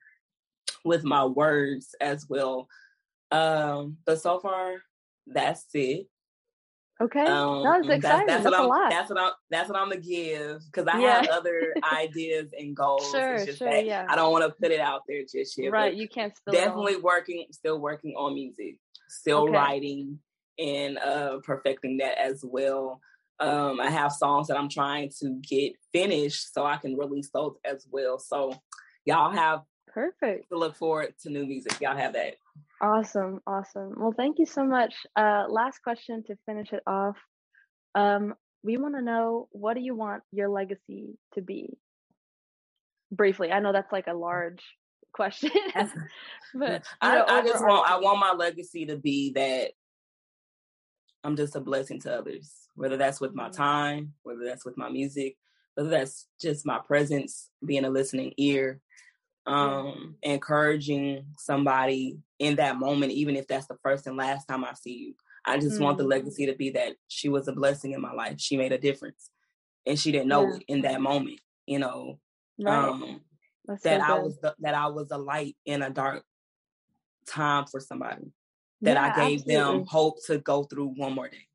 with 0.84 1.04
my 1.04 1.24
words 1.24 1.94
as 2.00 2.26
well. 2.28 2.68
Um, 3.30 3.98
but 4.06 4.20
so 4.20 4.38
far, 4.38 4.76
that's 5.26 5.66
it. 5.74 6.08
Okay, 6.98 7.26
um, 7.26 7.62
that 7.62 7.78
was 7.78 7.88
exciting. 7.88 8.00
That's, 8.00 8.26
that's, 8.26 8.26
that's 8.26 8.44
what 8.44 8.54
I'm, 8.54 8.68
lot. 8.68 8.90
That's 8.90 9.10
what 9.10 9.20
I'm. 9.20 9.32
That's 9.50 9.68
what 9.68 9.78
I'm 9.78 9.88
gonna 9.90 10.00
give 10.00 10.62
because 10.64 10.86
I 10.86 10.98
yeah. 10.98 11.16
have 11.16 11.28
other 11.28 11.74
ideas 11.92 12.52
and 12.58 12.74
goals. 12.74 13.10
Sure, 13.10 13.46
sure, 13.54 13.70
yeah. 13.70 14.06
I 14.08 14.16
don't 14.16 14.32
want 14.32 14.44
to 14.44 14.50
put 14.62 14.70
it 14.70 14.80
out 14.80 15.02
there 15.06 15.20
just 15.30 15.58
yet. 15.58 15.72
Right, 15.72 15.94
you 15.94 16.08
can't. 16.08 16.32
definitely 16.50 16.96
working, 16.96 17.46
still 17.50 17.78
working 17.80 18.14
on 18.16 18.32
music, 18.32 18.78
still 19.08 19.42
okay. 19.42 19.52
writing 19.52 20.18
and 20.58 20.98
uh 20.98 21.38
perfecting 21.42 21.98
that 21.98 22.18
as 22.20 22.44
well. 22.44 23.00
Um, 23.38 23.80
I 23.80 23.90
have 23.90 24.12
songs 24.12 24.48
that 24.48 24.56
I'm 24.56 24.68
trying 24.68 25.10
to 25.20 25.38
get 25.42 25.74
finished 25.92 26.54
so 26.54 26.64
I 26.64 26.78
can 26.78 26.96
release 26.96 27.28
those 27.34 27.56
as 27.64 27.86
well. 27.90 28.18
So 28.18 28.54
y'all 29.04 29.30
have 29.30 29.62
perfect 29.88 30.48
to 30.50 30.58
look 30.58 30.76
forward 30.76 31.14
to 31.22 31.30
new 31.30 31.46
music. 31.46 31.80
Y'all 31.80 31.96
have 31.96 32.14
that. 32.14 32.36
Awesome, 32.80 33.40
awesome. 33.46 33.94
Well, 33.96 34.14
thank 34.16 34.38
you 34.38 34.46
so 34.46 34.64
much. 34.64 34.94
Uh, 35.16 35.46
last 35.48 35.82
question 35.82 36.22
to 36.24 36.36
finish 36.46 36.72
it 36.72 36.82
off. 36.86 37.16
Um, 37.94 38.34
we 38.62 38.76
want 38.76 38.94
to 38.96 39.02
know 39.02 39.48
what 39.52 39.74
do 39.74 39.80
you 39.80 39.94
want 39.94 40.22
your 40.32 40.48
legacy 40.48 41.16
to 41.34 41.40
be? 41.40 41.78
Briefly, 43.10 43.50
I 43.50 43.60
know 43.60 43.72
that's 43.72 43.92
like 43.92 44.08
a 44.08 44.14
large 44.14 44.62
question, 45.12 45.50
but 46.54 46.84
I, 47.00 47.14
know, 47.14 47.24
I 47.28 47.42
just 47.42 47.64
want 47.64 47.88
I 47.88 47.98
want 47.98 48.18
my 48.18 48.32
legacy 48.32 48.86
to 48.86 48.96
be 48.96 49.32
that 49.34 49.70
I'm 51.26 51.36
just 51.36 51.56
a 51.56 51.60
blessing 51.60 51.98
to 52.02 52.16
others, 52.16 52.52
whether 52.76 52.96
that's 52.96 53.20
with 53.20 53.34
my 53.34 53.48
mm-hmm. 53.48 53.62
time, 53.62 54.14
whether 54.22 54.44
that's 54.44 54.64
with 54.64 54.78
my 54.78 54.88
music, 54.88 55.36
whether 55.74 55.90
that's 55.90 56.28
just 56.40 56.64
my 56.64 56.78
presence, 56.78 57.50
being 57.64 57.84
a 57.84 57.90
listening 57.90 58.32
ear, 58.36 58.80
um, 59.44 60.14
encouraging 60.22 61.26
somebody 61.36 62.18
in 62.38 62.56
that 62.56 62.78
moment, 62.78 63.10
even 63.10 63.34
if 63.34 63.48
that's 63.48 63.66
the 63.66 63.76
first 63.82 64.06
and 64.06 64.16
last 64.16 64.46
time 64.46 64.64
I 64.64 64.74
see 64.74 64.92
you. 64.92 65.14
I 65.44 65.58
just 65.58 65.74
mm-hmm. 65.74 65.84
want 65.84 65.98
the 65.98 66.04
mm. 66.04 66.10
legacy 66.10 66.46
to 66.46 66.54
be 66.54 66.70
that 66.70 66.94
she 67.08 67.28
was 67.28 67.48
a 67.48 67.52
blessing 67.52 67.92
in 67.92 68.00
my 68.00 68.12
life. 68.12 68.40
She 68.40 68.56
made 68.56 68.72
a 68.72 68.78
difference. 68.78 69.30
And 69.84 69.98
she 69.98 70.12
didn't 70.12 70.28
know 70.28 70.46
yeah. 70.46 70.54
it 70.56 70.62
in 70.68 70.82
that 70.82 71.00
moment, 71.00 71.40
you 71.66 71.78
know. 71.78 72.18
Right. 72.58 72.88
Um, 72.88 73.20
that 73.82 74.00
so 74.00 74.14
I 74.14 74.18
was 74.18 74.38
the, 74.38 74.54
that 74.60 74.74
I 74.74 74.88
was 74.88 75.10
a 75.10 75.18
light 75.18 75.56
in 75.64 75.82
a 75.82 75.90
dark 75.90 76.24
time 77.28 77.66
for 77.66 77.80
somebody. 77.80 78.32
That 78.82 78.94
yeah, 78.94 79.02
I 79.02 79.28
gave 79.28 79.40
absolutely. 79.40 79.54
them 79.54 79.84
hope 79.86 80.24
to 80.26 80.38
go 80.38 80.64
through 80.64 80.88
one 80.96 81.14
more 81.14 81.28
day. 81.28 81.46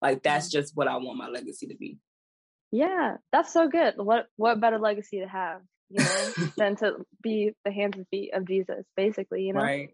Like 0.00 0.22
that's 0.22 0.48
mm-hmm. 0.48 0.60
just 0.60 0.76
what 0.76 0.88
I 0.88 0.96
want 0.96 1.18
my 1.18 1.28
legacy 1.28 1.66
to 1.68 1.76
be. 1.76 1.98
Yeah, 2.70 3.16
that's 3.32 3.52
so 3.52 3.68
good. 3.68 3.94
What 3.96 4.26
what 4.36 4.60
better 4.60 4.78
legacy 4.78 5.20
to 5.20 5.28
have? 5.28 5.60
you 5.90 6.04
know, 6.04 6.48
than 6.56 6.76
to 6.76 6.96
be 7.22 7.52
the 7.64 7.72
hands 7.72 7.96
and 7.96 8.06
feet 8.08 8.32
of 8.34 8.46
Jesus, 8.46 8.84
basically, 8.96 9.42
you 9.42 9.52
know? 9.52 9.60
Right. 9.60 9.90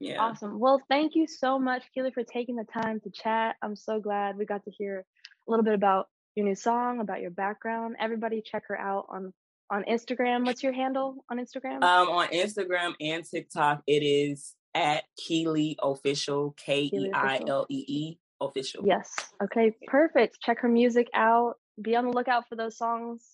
Yeah. 0.00 0.20
Awesome. 0.20 0.58
Well, 0.58 0.82
thank 0.88 1.14
you 1.14 1.26
so 1.26 1.58
much, 1.58 1.84
Keilee, 1.96 2.12
for 2.12 2.24
taking 2.24 2.56
the 2.56 2.64
time 2.64 3.00
to 3.00 3.10
chat. 3.10 3.56
I'm 3.62 3.76
so 3.76 4.00
glad 4.00 4.36
we 4.36 4.44
got 4.44 4.64
to 4.64 4.70
hear 4.70 5.04
a 5.46 5.50
little 5.50 5.64
bit 5.64 5.74
about 5.74 6.08
your 6.34 6.46
new 6.46 6.54
song, 6.54 7.00
about 7.00 7.20
your 7.20 7.30
background. 7.30 7.96
Everybody 8.00 8.42
check 8.44 8.64
her 8.68 8.78
out 8.78 9.06
on 9.08 9.32
on 9.70 9.84
Instagram. 9.84 10.44
What's 10.44 10.62
your 10.62 10.72
handle 10.72 11.24
on 11.30 11.38
Instagram? 11.38 11.82
Um, 11.82 12.08
on 12.08 12.28
Instagram 12.28 12.94
and 13.00 13.24
TikTok, 13.24 13.82
it 13.86 14.02
is 14.02 14.54
at 14.74 15.04
Keilee 15.20 15.76
Official, 15.82 16.54
K 16.58 16.82
E 16.94 17.10
I 17.14 17.42
L 17.46 17.66
E 17.70 17.84
E 17.88 18.18
Official. 18.40 18.88
Yes. 18.88 19.10
Okay, 19.42 19.74
perfect. 19.86 20.40
Check 20.42 20.60
her 20.60 20.68
music 20.68 21.08
out. 21.14 21.54
Be 21.80 21.96
on 21.96 22.06
the 22.06 22.12
lookout 22.12 22.48
for 22.48 22.56
those 22.56 22.76
songs 22.78 23.24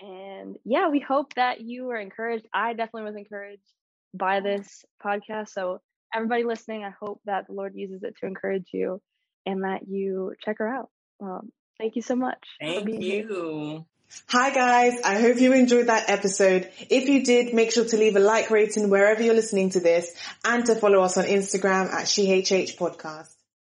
And 0.00 0.56
yeah, 0.64 0.88
we 0.88 1.00
hope 1.00 1.34
that 1.34 1.60
you 1.60 1.84
were 1.84 1.96
encouraged. 1.96 2.46
I 2.52 2.74
definitely 2.74 3.04
was 3.10 3.16
encouraged 3.16 3.62
by 4.14 4.40
this 4.40 4.84
podcast. 5.04 5.48
So 5.50 5.80
everybody 6.14 6.44
listening, 6.44 6.84
I 6.84 6.92
hope 7.00 7.20
that 7.24 7.46
the 7.46 7.54
Lord 7.54 7.74
uses 7.74 8.02
it 8.02 8.14
to 8.20 8.26
encourage 8.26 8.68
you 8.72 9.00
and 9.46 9.64
that 9.64 9.88
you 9.88 10.34
check 10.44 10.58
her 10.58 10.68
out. 10.68 10.90
Um, 11.22 11.50
thank 11.78 11.96
you 11.96 12.02
so 12.02 12.14
much. 12.16 12.38
Thank 12.60 13.00
you. 13.00 13.26
Here. 13.28 13.84
Hi 14.26 14.50
guys, 14.50 15.00
I 15.04 15.20
hope 15.20 15.38
you 15.38 15.52
enjoyed 15.52 15.86
that 15.86 16.10
episode. 16.10 16.68
If 16.88 17.08
you 17.08 17.24
did, 17.24 17.54
make 17.54 17.70
sure 17.70 17.84
to 17.84 17.96
leave 17.96 18.16
a 18.16 18.20
like 18.20 18.50
rating 18.50 18.90
wherever 18.90 19.22
you're 19.22 19.34
listening 19.34 19.70
to 19.70 19.80
this 19.80 20.12
and 20.44 20.66
to 20.66 20.74
follow 20.74 21.00
us 21.02 21.16
on 21.16 21.26
Instagram 21.26 21.92
at 21.92 22.06
SheHH 22.06 22.76
Podcast. 22.76 23.28